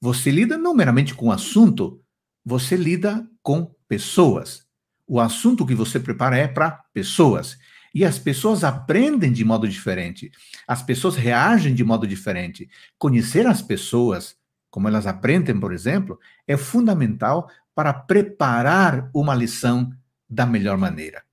[0.02, 2.02] você lida não meramente com assunto,
[2.45, 4.66] você lida com pessoas.
[5.06, 7.58] O assunto que você prepara é para pessoas.
[7.93, 10.32] E as pessoas aprendem de modo diferente.
[10.68, 12.70] As pessoas reagem de modo diferente.
[12.97, 14.36] Conhecer as pessoas,
[14.70, 19.91] como elas aprendem, por exemplo, é fundamental para preparar uma lição
[20.30, 21.24] da melhor maneira.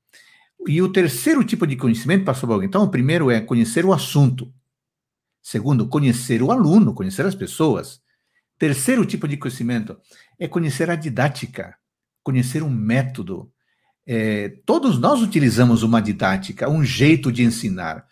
[0.66, 4.52] E o terceiro tipo de conhecimento, pastor Balg, então, o primeiro é conhecer o assunto.
[5.42, 8.00] Segundo, conhecer o aluno, conhecer as pessoas.
[8.58, 9.98] Terceiro tipo de conhecimento
[10.38, 11.76] é conhecer a didática,
[12.22, 13.50] conhecer um método.
[14.06, 18.06] É, todos nós utilizamos uma didática, um jeito de ensinar.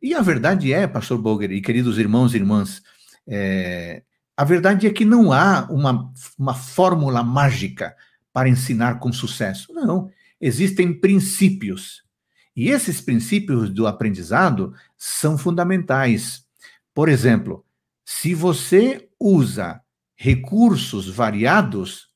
[0.00, 2.82] E a verdade é, pastor Boger e queridos irmãos e irmãs,
[3.26, 4.02] é,
[4.36, 7.96] a verdade é que não há uma, uma fórmula mágica
[8.32, 9.72] para ensinar com sucesso.
[9.72, 10.10] Não.
[10.40, 12.04] Existem princípios.
[12.54, 16.44] E esses princípios do aprendizado são fundamentais.
[16.94, 17.64] Por exemplo,
[18.10, 19.82] se você usa
[20.16, 22.08] recursos variados,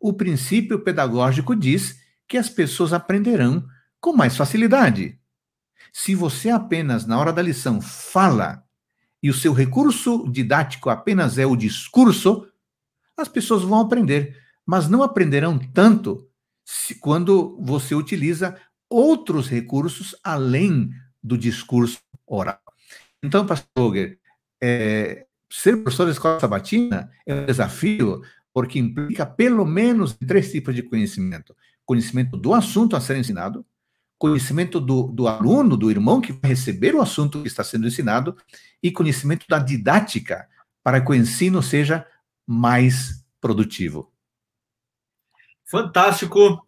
[0.00, 3.64] o princípio pedagógico diz que as pessoas aprenderão
[4.00, 5.20] com mais facilidade.
[5.92, 8.64] Se você apenas, na hora da lição, fala
[9.22, 12.48] e o seu recurso didático apenas é o discurso,
[13.16, 14.36] as pessoas vão aprender,
[14.66, 16.28] mas não aprenderão tanto
[16.64, 20.90] se, quando você utiliza outros recursos além
[21.22, 22.60] do discurso oral.
[23.22, 24.18] Então, pastor Roger,
[24.60, 28.22] é, ser professor da escola sabatina é um desafio
[28.52, 33.64] porque implica pelo menos três tipos de conhecimento: conhecimento do assunto a ser ensinado,
[34.18, 38.36] conhecimento do, do aluno, do irmão que vai receber o assunto que está sendo ensinado,
[38.82, 40.48] e conhecimento da didática,
[40.82, 42.06] para que o ensino seja
[42.46, 44.10] mais produtivo.
[45.64, 46.64] Fantástico.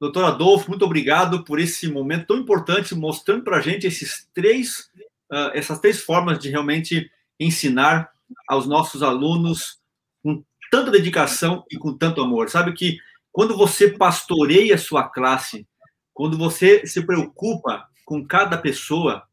[0.00, 4.90] Doutor Adolfo, muito obrigado por esse momento tão importante, mostrando para a gente esses três,
[5.32, 8.10] uh, essas três formas de realmente ensinar
[8.48, 9.78] aos nossos alunos
[10.22, 12.48] com tanta dedicação e com tanto amor.
[12.48, 12.98] Sabe que
[13.30, 15.66] quando você pastoreia a sua classe,
[16.12, 19.24] quando você se preocupa com cada pessoa,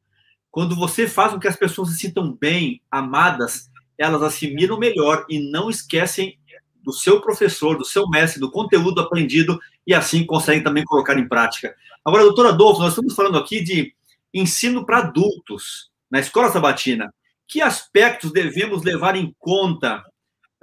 [0.49, 5.51] quando você faz com que as pessoas se sintam bem, amadas, elas assimilam melhor e
[5.51, 6.37] não esquecem
[6.83, 11.27] do seu professor, do seu mestre, do conteúdo aprendido e assim conseguem também colocar em
[11.27, 11.75] prática.
[12.03, 13.93] Agora, doutora Adolfo, nós estamos falando aqui de
[14.33, 17.13] ensino para adultos na escola sabatina.
[17.51, 19.99] Que aspectos devemos levar em conta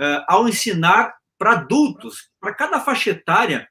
[0.01, 2.31] uh, ao ensinar para adultos?
[2.41, 3.69] Para cada faixa etária,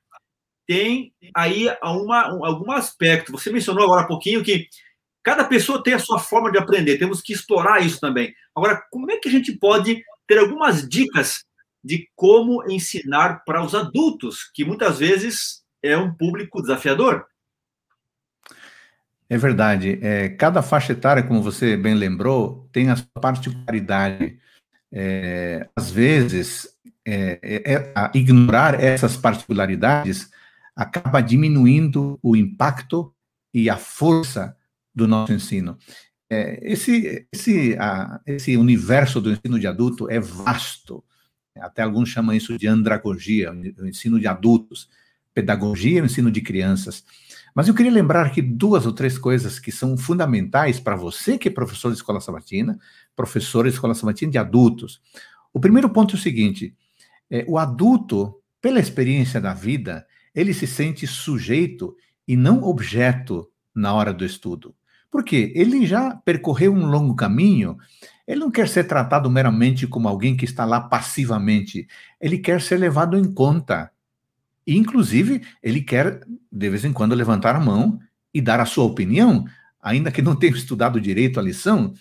[0.68, 3.32] tem aí uma, um, algum aspecto.
[3.32, 4.68] Você mencionou agora há pouquinho que
[5.24, 8.36] cada pessoa tem a sua forma de aprender, temos que explorar isso também.
[8.56, 11.44] Agora, como é que a gente pode ter algumas dicas
[11.84, 17.26] de como ensinar para os adultos, que muitas vezes é um público desafiador?
[19.30, 20.00] É verdade.
[20.02, 24.40] É, cada faixa etária, como você bem lembrou, tem a sua particularidade.
[24.92, 26.70] É, às vezes,
[27.06, 30.30] é, é, é ignorar essas particularidades
[30.76, 33.12] acaba diminuindo o impacto
[33.52, 34.56] e a força
[34.94, 35.78] do nosso ensino.
[36.30, 41.04] É, esse, esse, a, esse universo do ensino de adulto é vasto.
[41.60, 44.88] Até alguns chamam isso de andragogia, o ensino de adultos.
[45.34, 47.04] Pedagogia, o ensino de crianças.
[47.58, 51.48] Mas eu queria lembrar aqui duas ou três coisas que são fundamentais para você que
[51.48, 52.78] é professor de escola sabatina,
[53.16, 55.02] professor de escola sabatina de adultos.
[55.52, 56.76] O primeiro ponto é o seguinte:
[57.32, 60.06] é, o adulto, pela experiência da vida,
[60.36, 61.96] ele se sente sujeito
[62.28, 64.76] e não objeto na hora do estudo.
[65.10, 67.76] Porque ele já percorreu um longo caminho,
[68.28, 71.88] ele não quer ser tratado meramente como alguém que está lá passivamente,
[72.22, 73.90] ele quer ser levado em conta.
[74.68, 76.20] E, inclusive, ele quer,
[76.52, 77.98] de vez em quando, levantar a mão
[78.34, 79.46] e dar a sua opinião,
[79.82, 81.94] ainda que não tenha estudado direito a lição,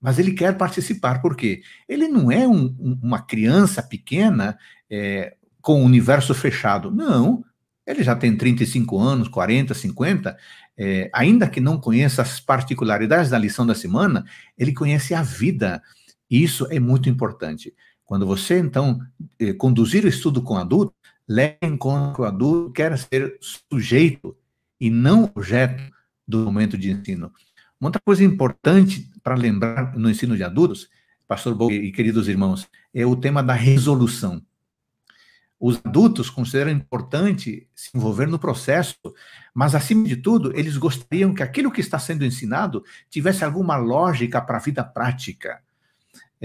[0.00, 4.58] mas ele quer participar, porque ele não é um, uma criança pequena
[4.90, 6.90] é, com o universo fechado.
[6.90, 7.44] Não,
[7.86, 10.36] ele já tem 35 anos, 40, 50,
[10.76, 14.24] é, ainda que não conheça as particularidades da lição da semana,
[14.58, 15.82] ele conhece a vida.
[16.30, 17.74] E isso é muito importante.
[18.04, 19.00] Quando você, então,
[19.38, 20.94] eh, conduzir o estudo com adulto,
[21.28, 24.36] leve em conta que o adulto quer ser sujeito
[24.80, 25.82] e não objeto
[26.26, 27.32] do momento de ensino.
[27.80, 30.88] Uma outra coisa importante para lembrar no ensino de adultos,
[31.26, 34.42] pastor Bo e queridos irmãos, é o tema da resolução.
[35.58, 38.96] Os adultos consideram importante se envolver no processo,
[39.54, 44.42] mas, acima de tudo, eles gostariam que aquilo que está sendo ensinado tivesse alguma lógica
[44.42, 45.62] para a vida prática.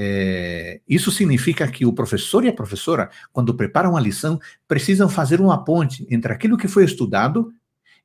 [0.02, 5.41] É, isso significa que o professor e a professora, quando preparam a lição, precisam fazer
[5.41, 7.52] uma ponte entre aquilo que foi estudado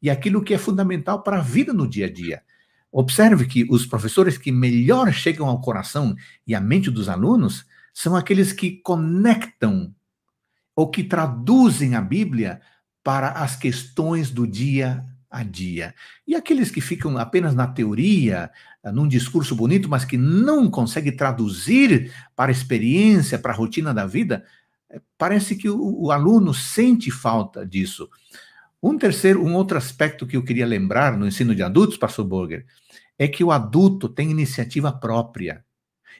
[0.02, 2.42] e aquilo que é fundamental para a vida no dia a dia.
[2.90, 8.16] Observe que os professores que melhor chegam ao coração e à mente dos alunos são
[8.16, 9.94] aqueles que conectam
[10.74, 12.60] ou que traduzem a Bíblia
[13.04, 15.04] para as questões do dia
[15.34, 15.92] a dia.
[16.26, 18.50] E aqueles que ficam apenas na teoria,
[18.92, 24.06] num discurso bonito, mas que não consegue traduzir para a experiência, para a rotina da
[24.06, 24.44] vida,
[24.88, 28.08] é, parece que o, o aluno sente falta disso.
[28.80, 32.64] Um terceiro, um outro aspecto que eu queria lembrar no ensino de adultos, pastor Burger,
[33.18, 35.64] é que o adulto tem iniciativa própria.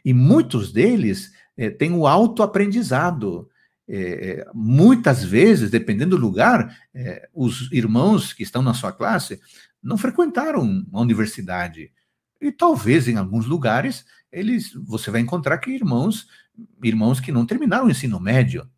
[0.04, 3.48] E muitos deles é, têm o autoaprendizado.
[3.86, 9.40] É, muitas vezes, dependendo do lugar, é, os irmãos que estão na sua classe
[9.82, 11.92] não frequentaram a universidade.
[12.40, 16.26] E talvez em alguns lugares eles você vai encontrar que irmãos
[16.82, 18.68] irmãos que não terminaram o ensino médio.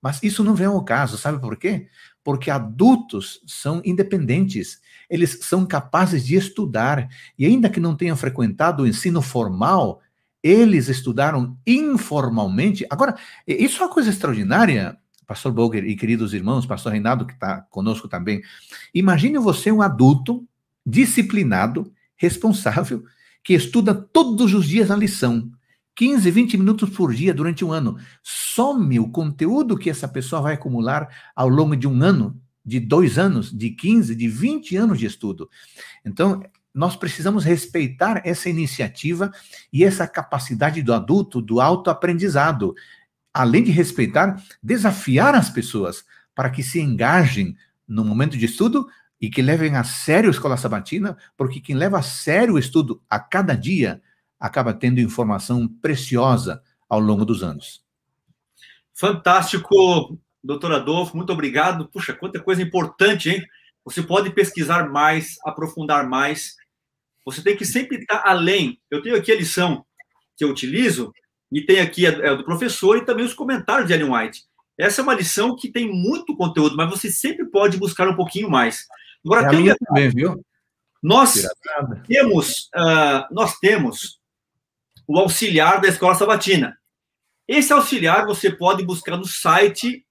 [0.00, 1.88] Mas isso não vem ao caso, sabe por quê?
[2.24, 7.08] Porque adultos são independentes, eles são capazes de estudar
[7.38, 10.00] e ainda que não tenham frequentado o ensino formal,
[10.42, 12.84] eles estudaram informalmente.
[12.90, 13.16] Agora,
[13.46, 18.08] isso é uma coisa extraordinária, pastor Boger e queridos irmãos, pastor Reinaldo, que está conosco
[18.08, 18.42] também.
[18.92, 20.46] Imagine você um adulto
[20.84, 23.04] disciplinado, responsável,
[23.42, 25.50] que estuda todos os dias a lição,
[25.94, 27.98] 15, 20 minutos por dia durante um ano.
[28.22, 33.18] Some o conteúdo que essa pessoa vai acumular ao longo de um ano, de dois
[33.18, 35.50] anos, de 15, de 20 anos de estudo.
[36.04, 36.42] Então,
[36.74, 39.30] nós precisamos respeitar essa iniciativa
[39.72, 42.74] e essa capacidade do adulto do autoaprendizado.
[43.32, 46.04] Além de respeitar, desafiar as pessoas
[46.34, 47.56] para que se engajem
[47.86, 48.86] no momento de estudo
[49.20, 53.02] e que levem a sério a escola sabatina, porque quem leva a sério o estudo
[53.08, 54.02] a cada dia
[54.40, 57.84] acaba tendo informação preciosa ao longo dos anos.
[58.92, 61.88] Fantástico, doutor Adolfo, muito obrigado.
[61.88, 63.42] Puxa, quanta coisa importante, hein?
[63.84, 66.56] Você pode pesquisar mais, aprofundar mais.
[67.24, 68.80] Você tem que sempre estar além.
[68.90, 69.84] Eu tenho aqui a lição
[70.36, 71.12] que eu utilizo,
[71.52, 74.42] e tem aqui a, do professor e também os comentários de Ellen White.
[74.78, 78.50] Essa é uma lição que tem muito conteúdo, mas você sempre pode buscar um pouquinho
[78.50, 78.86] mais.
[79.24, 80.44] Agora, é tem, também, viu?
[81.02, 81.46] Nós
[82.06, 84.18] temos, uh, nós temos
[85.06, 86.76] o auxiliar da Escola Sabatina.
[87.46, 90.06] Esse auxiliar você pode buscar no site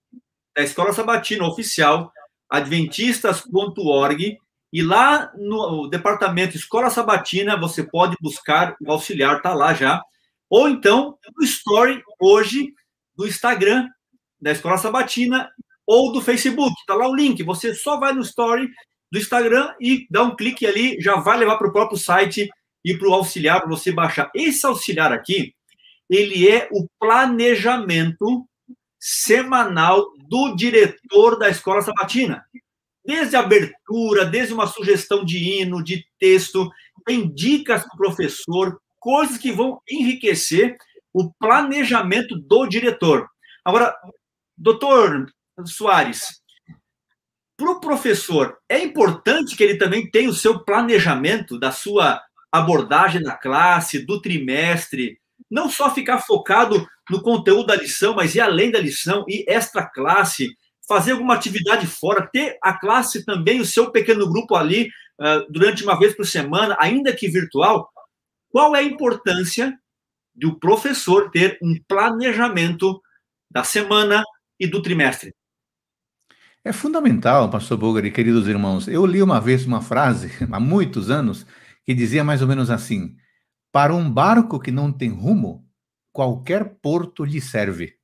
[0.55, 2.11] da Escola Sabatina oficial,
[2.49, 4.37] adventistas.org,
[4.71, 10.01] e lá no departamento Escola Sabatina, você pode buscar o auxiliar, está lá já.
[10.49, 12.73] Ou então, no story hoje
[13.15, 13.87] do Instagram
[14.41, 15.49] da Escola Sabatina
[15.85, 16.73] ou do Facebook.
[16.79, 17.43] Está lá o link.
[17.43, 18.69] Você só vai no story
[19.11, 22.49] do Instagram e dá um clique ali, já vai levar para o próprio site
[22.83, 24.31] e para o auxiliar para você baixar.
[24.33, 25.53] Esse auxiliar aqui,
[26.09, 28.47] ele é o planejamento
[28.97, 32.45] semanal do diretor da escola sabatina.
[33.03, 36.69] Desde a abertura, desde uma sugestão de hino, de texto,
[37.05, 40.77] tem dicas para o professor, coisas que vão enriquecer
[41.13, 43.27] o planejamento do diretor.
[43.65, 43.95] Agora,
[44.57, 45.25] doutor
[45.65, 46.41] Soares,
[47.57, 52.21] para o professor, é importante que ele também tenha o seu planejamento da sua
[52.51, 58.41] abordagem na classe, do trimestre, não só ficar focado no conteúdo da lição, mas ir
[58.41, 60.55] além da lição, ir extra classe,
[60.91, 64.89] fazer alguma atividade fora, ter a classe também, o seu pequeno grupo ali,
[65.21, 67.89] uh, durante uma vez por semana, ainda que virtual.
[68.49, 69.73] Qual é a importância
[70.35, 73.01] do professor ter um planejamento
[73.49, 74.21] da semana
[74.59, 75.33] e do trimestre?
[76.61, 78.85] É fundamental, pastor Bogar e queridos irmãos.
[78.85, 81.45] Eu li uma vez uma frase, há muitos anos,
[81.85, 83.15] que dizia mais ou menos assim:
[83.71, 85.65] Para um barco que não tem rumo,
[86.11, 88.00] qualquer porto lhe serve.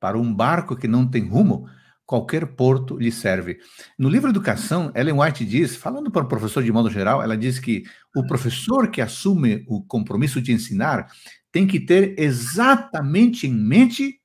[0.00, 1.68] Para um barco que não tem rumo,
[2.06, 3.58] qualquer porto lhe serve.
[3.98, 7.58] No livro Educação, Ellen White diz, falando para o professor de modo geral, ela diz
[7.58, 7.82] que
[8.16, 11.08] o professor que assume o compromisso de ensinar
[11.52, 14.20] tem que ter exatamente em mente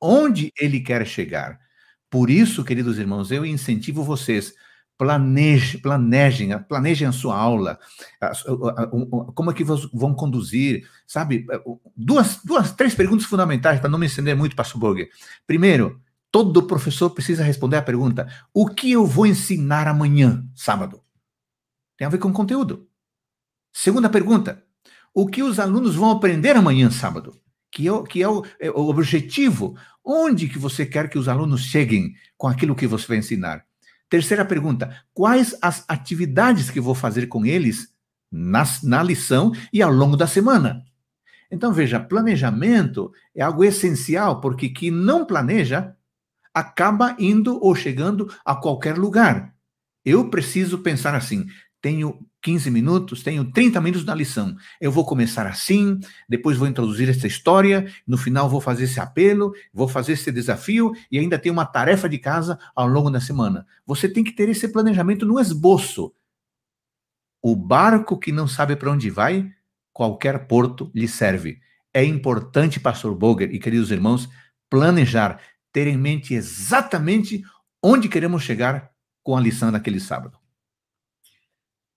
[0.00, 1.58] onde ele quer chegar.
[2.10, 4.54] Por isso, queridos irmãos, eu incentivo vocês
[4.98, 7.78] planeje, planejem, planejem a sua aula,
[9.34, 11.46] como é que vão conduzir, sabe?
[11.96, 15.10] Duas, duas, três perguntas fundamentais para não me estender muito, Pastor Borger.
[15.46, 21.02] Primeiro, todo professor precisa responder a pergunta: o que eu vou ensinar amanhã, sábado?
[21.96, 22.88] Tem a ver com conteúdo.
[23.72, 24.64] Segunda pergunta:
[25.14, 27.38] o que os alunos vão aprender amanhã, sábado?
[27.70, 29.76] Que é, que é o, é o objetivo.
[30.02, 33.66] Onde que você quer que os alunos cheguem com aquilo que você vai ensinar?
[34.08, 37.92] Terceira pergunta: quais as atividades que vou fazer com eles
[38.30, 40.84] na, na lição e ao longo da semana?
[41.50, 45.94] Então, veja, planejamento é algo essencial, porque quem não planeja
[46.52, 49.54] acaba indo ou chegando a qualquer lugar.
[50.04, 51.46] Eu preciso pensar assim:
[51.80, 54.54] tenho 15 minutos, tenho 30 minutos na lição.
[54.80, 59.52] Eu vou começar assim, depois vou introduzir essa história, no final vou fazer esse apelo,
[59.72, 63.66] vou fazer esse desafio e ainda tenho uma tarefa de casa ao longo da semana.
[63.84, 66.14] Você tem que ter esse planejamento no esboço.
[67.42, 69.50] O barco que não sabe para onde vai,
[69.92, 71.60] qualquer porto lhe serve.
[71.92, 74.28] É importante, pastor Boger e queridos irmãos,
[74.68, 75.40] planejar,
[75.72, 77.42] ter em mente exatamente
[77.82, 78.90] onde queremos chegar
[79.22, 80.38] com a lição daquele sábado.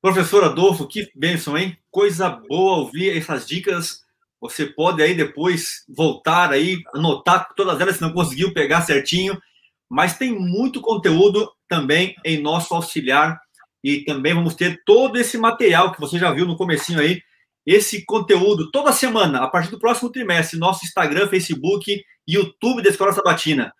[0.01, 1.77] Professor Adolfo, que bênção, hein?
[1.91, 4.01] Coisa boa ouvir essas dicas.
[4.39, 9.37] Você pode aí depois voltar aí, anotar todas elas se não conseguiu pegar certinho,
[9.89, 13.37] mas tem muito conteúdo também em nosso auxiliar
[13.83, 17.21] e também vamos ter todo esse material que você já viu no comecinho aí,
[17.65, 23.11] esse conteúdo toda semana, a partir do próximo trimestre, nosso Instagram, Facebook, YouTube da Escola
[23.11, 23.73] Sabatina,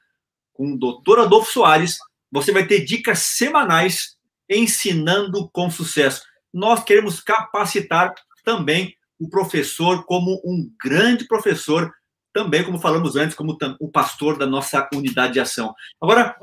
[0.54, 1.98] com o doutor Adolfo Soares,
[2.30, 4.19] você vai ter dicas semanais
[4.50, 6.24] ensinando com sucesso.
[6.54, 11.92] Nós queremos capacitar também o professor como um grande professor,
[12.34, 15.74] também, como falamos antes, como o pastor da nossa unidade de ação.
[16.02, 16.36] Agora,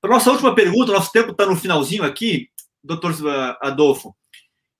[0.00, 2.48] para nossa última pergunta, nosso tempo está no finalzinho aqui,
[2.82, 3.14] doutor
[3.62, 4.14] Adolfo.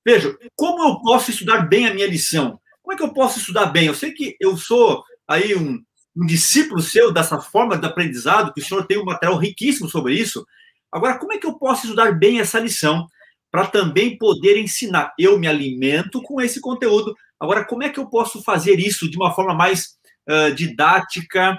[0.04, 2.60] Veja, como eu posso estudar bem a minha lição?
[2.82, 3.86] Como é que eu posso estudar bem?
[3.86, 5.82] Eu sei que eu sou aí um,
[6.16, 10.14] um discípulo seu dessa forma de aprendizado, que o senhor tem um material riquíssimo sobre
[10.14, 10.46] isso,
[10.90, 13.06] Agora, como é que eu posso estudar bem essa lição
[13.50, 15.12] para também poder ensinar?
[15.18, 17.14] Eu me alimento com esse conteúdo.
[17.38, 21.56] Agora, como é que eu posso fazer isso de uma forma mais uh, didática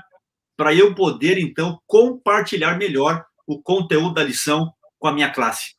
[0.58, 5.74] para eu poder, então, compartilhar melhor o conteúdo da lição com a minha classe?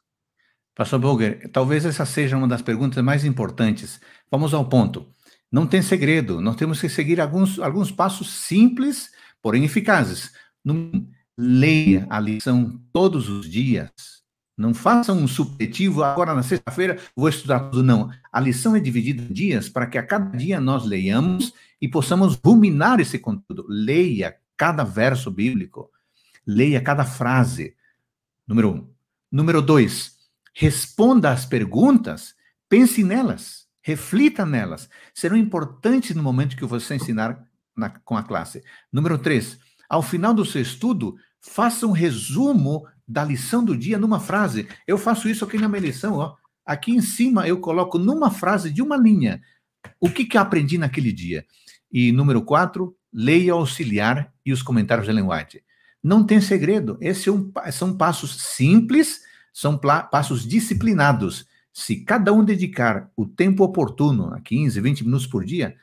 [0.74, 4.00] Pastor Boger, talvez essa seja uma das perguntas mais importantes.
[4.30, 5.12] Vamos ao ponto.
[5.52, 9.10] Não tem segredo, nós temos que seguir alguns, alguns passos simples,
[9.42, 10.32] porém eficazes.
[11.42, 13.90] Leia a lição todos os dias.
[14.58, 17.82] Não faça um supletivo, agora na sexta-feira vou estudar tudo.
[17.82, 18.10] Não.
[18.30, 22.38] A lição é dividida em dias para que a cada dia nós leiamos e possamos
[22.44, 23.64] ruminar esse conteúdo.
[23.70, 25.90] Leia cada verso bíblico.
[26.46, 27.74] Leia cada frase.
[28.46, 28.90] Número um.
[29.32, 30.18] Número dois,
[30.52, 32.34] responda às perguntas,
[32.68, 34.90] pense nelas, reflita nelas.
[35.14, 37.42] Serão importantes no momento que você ensinar
[37.74, 38.62] na, com a classe.
[38.92, 44.20] Número três, ao final do seu estudo, faça um resumo da lição do dia numa
[44.20, 44.68] frase.
[44.86, 46.34] Eu faço isso aqui na minha lição, ó.
[46.64, 49.40] Aqui em cima eu coloco numa frase de uma linha
[49.98, 51.44] o que, que eu aprendi naquele dia.
[51.90, 55.64] E número quatro, leia auxiliar e os comentários de Ellen White.
[56.02, 56.96] Não tem segredo.
[57.00, 59.20] Esses é um, são passos simples,
[59.52, 61.46] são passos disciplinados.
[61.72, 65.76] Se cada um dedicar o tempo oportuno, a 15, 20 minutos por dia,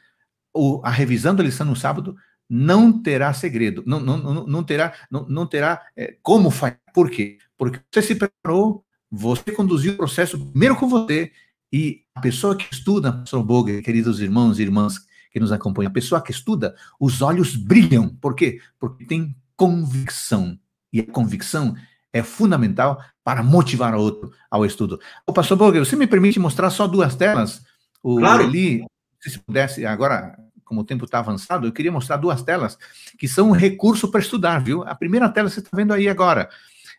[0.83, 2.15] a revisão da lição no sábado,
[2.49, 6.79] não terá segredo, não, não, não, não terá, não, não terá é, como fazer.
[6.93, 7.37] Por quê?
[7.57, 11.31] Porque você se preparou, você conduziu o processo primeiro com você,
[11.71, 14.99] e a pessoa que estuda, professor Boger, queridos irmãos e irmãs
[15.31, 18.09] que nos acompanham, a pessoa que estuda, os olhos brilham.
[18.09, 18.61] Por quê?
[18.79, 20.57] Porque tem convicção.
[20.91, 21.75] E a convicção
[22.13, 24.99] é fundamental para motivar o outro ao estudo.
[25.25, 27.61] O pastor Boger, você me permite mostrar só duas telas?
[28.01, 28.43] O claro.
[28.43, 28.85] Eli,
[29.19, 30.37] se pudesse, agora
[30.67, 32.77] como o tempo está avançado, eu queria mostrar duas telas
[33.17, 34.83] que são um recurso para estudar, viu?
[34.83, 36.49] A primeira tela você está vendo aí agora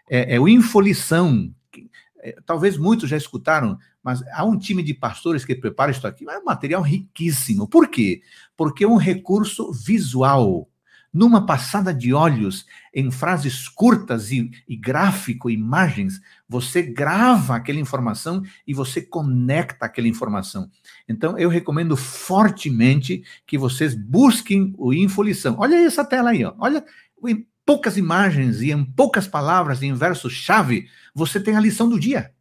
[0.09, 1.53] é, é o Infolição.
[1.71, 1.89] Que,
[2.21, 6.29] é, talvez muitos já escutaram, mas há um time de pastores que prepara isso aqui.
[6.29, 7.69] É um material riquíssimo.
[7.69, 8.23] Por quê?
[8.57, 10.69] Porque é um recurso visual
[11.13, 18.43] numa passada de olhos, em frases curtas e, e gráfico, imagens, você grava aquela informação
[18.67, 20.71] e você conecta aquela informação.
[21.09, 25.57] Então, eu recomendo fortemente que vocês busquem o Infolição.
[25.59, 26.55] Olha essa tela aí, ó.
[26.59, 26.85] olha,
[27.27, 32.33] em poucas imagens e em poucas palavras, em versos-chave, você tem a lição do dia.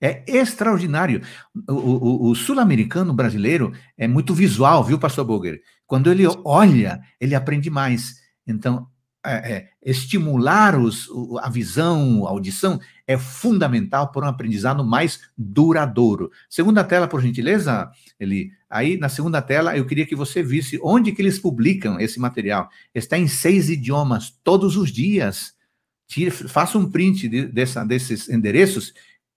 [0.00, 1.22] É extraordinário.
[1.68, 5.60] O, o, o sul-americano brasileiro é muito visual, viu, pastor Boger?
[5.90, 8.20] Quando ele olha, ele aprende mais.
[8.46, 8.86] Então,
[9.26, 11.08] é, é, estimular os,
[11.42, 12.78] a visão, a audição,
[13.08, 16.30] é fundamental para um aprendizado mais duradouro.
[16.48, 18.52] Segunda tela, por gentileza, Eli.
[18.70, 22.68] Aí, na segunda tela, eu queria que você visse onde que eles publicam esse material.
[22.94, 25.54] Está em seis idiomas, todos os dias.
[26.06, 28.94] Tire, faça um print de, dessa, desses endereços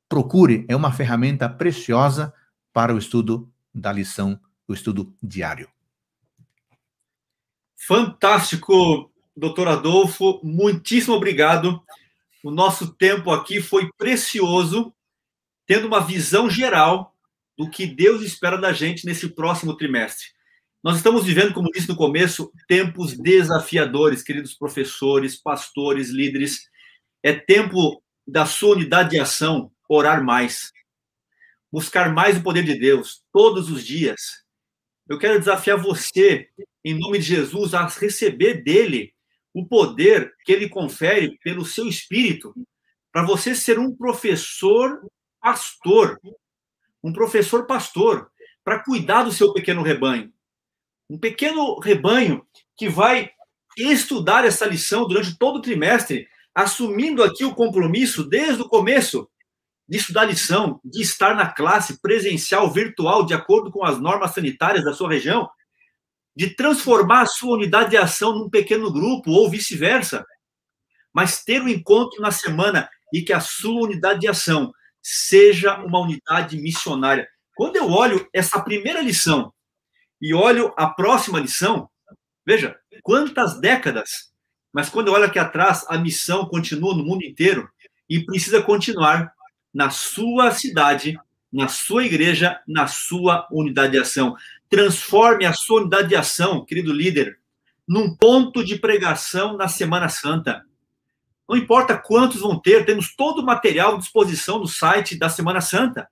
[0.08, 2.32] procure, é uma ferramenta preciosa
[2.72, 5.73] para o estudo da lição, o estudo diário.
[7.86, 11.84] Fantástico, doutor Adolfo, muitíssimo obrigado.
[12.42, 14.94] O nosso tempo aqui foi precioso,
[15.66, 17.14] tendo uma visão geral
[17.58, 20.28] do que Deus espera da gente nesse próximo trimestre.
[20.82, 26.70] Nós estamos vivendo, como disse no começo, tempos desafiadores, queridos professores, pastores, líderes.
[27.22, 30.72] É tempo da sua unidade de ação orar mais.
[31.72, 34.44] buscar mais o poder de Deus todos os dias.
[35.10, 36.48] Eu quero desafiar você,
[36.84, 39.14] em nome de Jesus, a receber dele
[39.54, 42.54] o poder que ele confere pelo seu espírito,
[43.12, 45.00] para você ser um professor
[45.40, 46.20] pastor,
[47.04, 48.32] um professor pastor,
[48.64, 50.34] para cuidar do seu pequeno rebanho.
[51.10, 53.30] Um pequeno rebanho que vai
[53.78, 59.30] estudar essa lição durante todo o trimestre, assumindo aqui o compromisso desde o começo
[59.88, 64.84] de estudar lição, de estar na classe presencial, virtual, de acordo com as normas sanitárias
[64.84, 65.50] da sua região,
[66.36, 70.26] de transformar a sua unidade de ação num pequeno grupo ou vice-versa,
[71.14, 76.00] mas ter um encontro na semana e que a sua unidade de ação seja uma
[76.00, 77.28] unidade missionária.
[77.56, 79.54] Quando eu olho essa primeira lição
[80.20, 81.88] e olho a próxima lição,
[82.46, 84.32] veja, quantas décadas,
[84.74, 87.70] mas quando eu olho aqui atrás, a missão continua no mundo inteiro
[88.10, 89.32] e precisa continuar
[89.72, 91.20] na sua cidade,
[91.52, 94.36] na sua igreja, na sua unidade de ação.
[94.70, 97.40] Transforme a sua unidade de ação, querido líder,
[97.88, 100.64] num ponto de pregação na Semana Santa.
[101.48, 105.62] Não importa quantos vão ter, temos todo o material à disposição no site da Semana
[105.62, 106.08] Santa.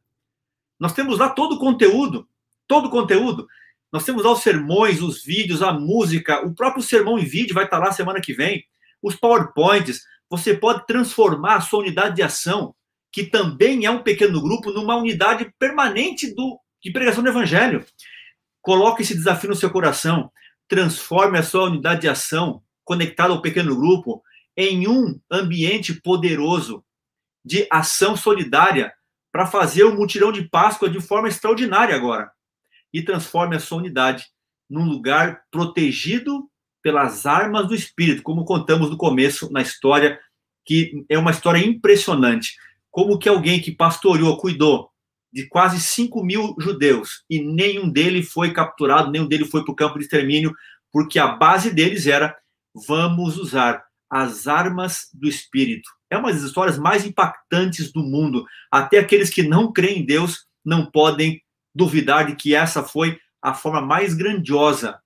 [0.79, 2.27] Nós temos lá todo o conteúdo,
[2.67, 3.47] todo o conteúdo.
[3.91, 7.65] Nós temos lá os sermões, os vídeos, a música, o próprio sermão em vídeo vai
[7.65, 8.65] estar lá semana que vem,
[9.01, 10.01] os PowerPoints.
[10.29, 12.73] Você pode transformar a sua unidade de ação,
[13.11, 17.85] que também é um pequeno grupo, numa unidade permanente do, de pregação do Evangelho.
[18.61, 20.31] Coloque esse desafio no seu coração.
[20.67, 24.23] Transforme a sua unidade de ação, conectada ao pequeno grupo,
[24.55, 26.83] em um ambiente poderoso
[27.43, 28.93] de ação solidária
[29.31, 32.31] para fazer o mutirão de Páscoa de forma extraordinária agora.
[32.93, 34.25] E transforme a sua unidade
[34.69, 36.49] num lugar protegido
[36.81, 40.19] pelas armas do Espírito, como contamos no começo na história,
[40.65, 42.55] que é uma história impressionante.
[42.89, 44.90] Como que alguém que pastoreou, cuidou
[45.31, 49.75] de quase 5 mil judeus e nenhum deles foi capturado, nenhum deles foi para o
[49.75, 50.53] campo de extermínio,
[50.91, 52.35] porque a base deles era
[52.87, 55.89] vamos usar as armas do Espírito.
[56.09, 58.45] É uma das histórias mais impactantes do mundo.
[58.69, 61.41] Até aqueles que não creem em Deus não podem
[61.73, 64.99] duvidar de que essa foi a forma mais grandiosa,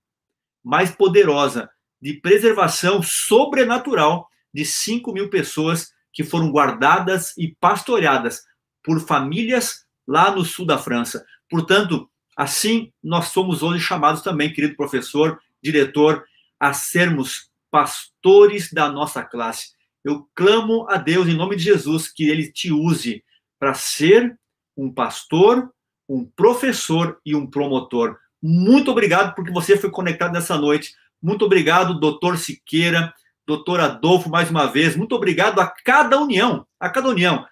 [0.64, 1.70] mais poderosa
[2.02, 8.42] de preservação sobrenatural de 5 mil pessoas que foram guardadas e pastoreadas
[8.84, 11.26] por famílias lá no sul da França.
[11.50, 16.24] Portanto, assim nós somos hoje chamados também, querido professor, diretor,
[16.60, 19.74] a sermos pastores da nossa classe.
[20.04, 23.24] Eu clamo a Deus, em nome de Jesus, que Ele te use
[23.60, 24.38] para ser
[24.78, 25.72] um pastor,
[26.08, 28.18] um professor e um promotor.
[28.42, 30.94] Muito obrigado porque você foi conectado nessa noite.
[31.22, 33.12] Muito obrigado, doutor Siqueira,
[33.48, 34.96] doutor Adolfo, mais uma vez.
[34.96, 37.46] Muito obrigado a cada união, a cada união.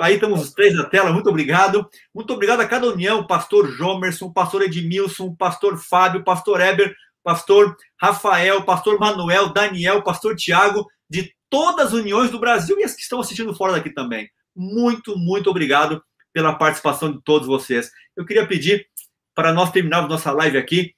[0.00, 1.88] Aí estamos os três na tela, muito obrigado.
[2.14, 8.64] Muito obrigado a cada união, pastor Jomerson, pastor Edmilson, pastor Fábio, pastor Eber, pastor Rafael,
[8.64, 13.20] pastor Manuel, Daniel, pastor Tiago, de todas as uniões do Brasil e as que estão
[13.20, 14.28] assistindo fora daqui também.
[14.56, 17.90] Muito, muito obrigado pela participação de todos vocês.
[18.16, 18.86] Eu queria pedir
[19.34, 20.94] para nós terminarmos nossa live aqui,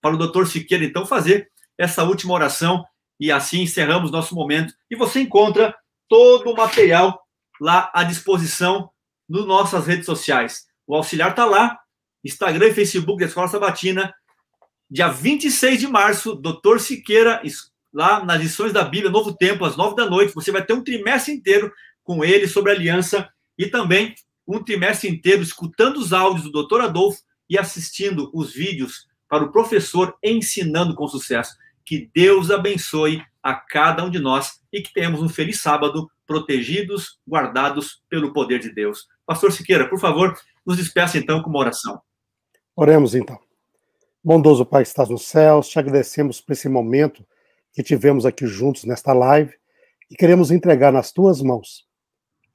[0.00, 2.84] para o doutor Siqueira, então, fazer essa última oração
[3.18, 4.74] e assim encerramos nosso momento.
[4.90, 5.74] E você encontra
[6.08, 7.21] todo o material
[7.62, 8.90] lá à disposição
[9.28, 10.66] nas nossas redes sociais.
[10.84, 11.78] O auxiliar está lá,
[12.24, 14.12] Instagram e Facebook da Escola Sabatina,
[14.90, 17.40] Dia 26 de março, doutor Siqueira,
[17.94, 20.84] lá nas lições da Bíblia, Novo Tempo, às nove da noite, você vai ter um
[20.84, 24.14] trimestre inteiro com ele sobre aliança e também
[24.46, 29.52] um trimestre inteiro escutando os áudios do doutor Adolfo e assistindo os vídeos para o
[29.52, 31.54] professor ensinando com sucesso.
[31.86, 37.18] Que Deus abençoe a cada um de nós e que tenhamos um feliz sábado, protegidos,
[37.28, 39.06] guardados pelo poder de Deus.
[39.26, 42.00] Pastor Siqueira, por favor, nos despeça então com uma oração.
[42.74, 43.38] Oremos então.
[44.24, 47.22] Bondoso Pai que estás nos céus, te agradecemos por esse momento
[47.70, 49.52] que tivemos aqui juntos nesta live
[50.10, 51.86] e queremos entregar nas tuas mãos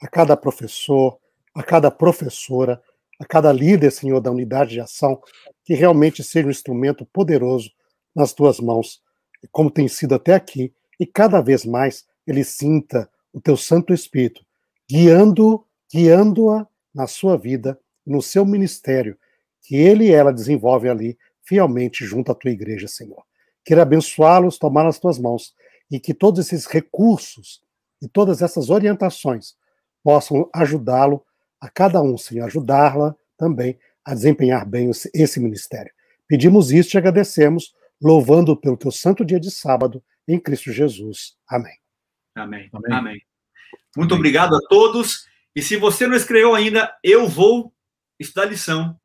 [0.01, 1.19] a cada professor,
[1.53, 2.81] a cada professora,
[3.19, 5.21] a cada líder, Senhor, da unidade de ação,
[5.63, 7.69] que realmente seja um instrumento poderoso
[8.15, 9.03] nas tuas mãos,
[9.51, 13.07] como tem sido até aqui, e cada vez mais ele sinta
[13.37, 14.43] o teu Santo Espírito
[14.89, 15.63] guiando,
[15.93, 19.15] guiando-a na sua vida, no seu ministério,
[19.61, 23.23] que ele e ela desenvolvem ali fielmente junto à tua igreja, Senhor.
[23.63, 25.53] Queira abençoá-los, tomar nas tuas mãos
[25.91, 27.61] e que todos esses recursos
[28.01, 29.55] e todas essas orientações
[30.03, 31.23] possam ajudá-lo
[31.61, 35.91] a cada um, Senhor, ajudá-la também a desempenhar bem esse ministério.
[36.27, 41.35] Pedimos isso e agradecemos, louvando pelo teu santo dia de sábado em Cristo Jesus.
[41.47, 41.75] Amém.
[42.35, 42.69] Amém.
[42.73, 42.93] Amém.
[42.93, 43.26] Amém.
[43.95, 45.25] Muito obrigado a todos.
[45.55, 47.73] E se você não escreveu ainda, eu vou
[48.19, 48.95] estudar lição,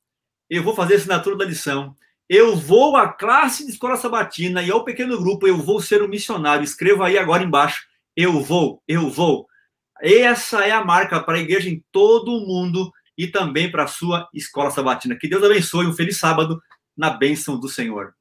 [0.50, 1.96] eu vou fazer a assinatura da lição,
[2.28, 6.08] eu vou à classe de escola sabatina e ao pequeno grupo, eu vou ser um
[6.08, 6.64] missionário.
[6.64, 7.86] Escreva aí agora embaixo,
[8.16, 9.46] eu vou, eu vou.
[10.00, 13.88] Essa é a marca para a igreja em todo o mundo e também para a
[13.88, 15.16] sua escola sabatina.
[15.16, 16.60] Que Deus abençoe, um feliz sábado
[16.96, 18.14] na bênção do Senhor.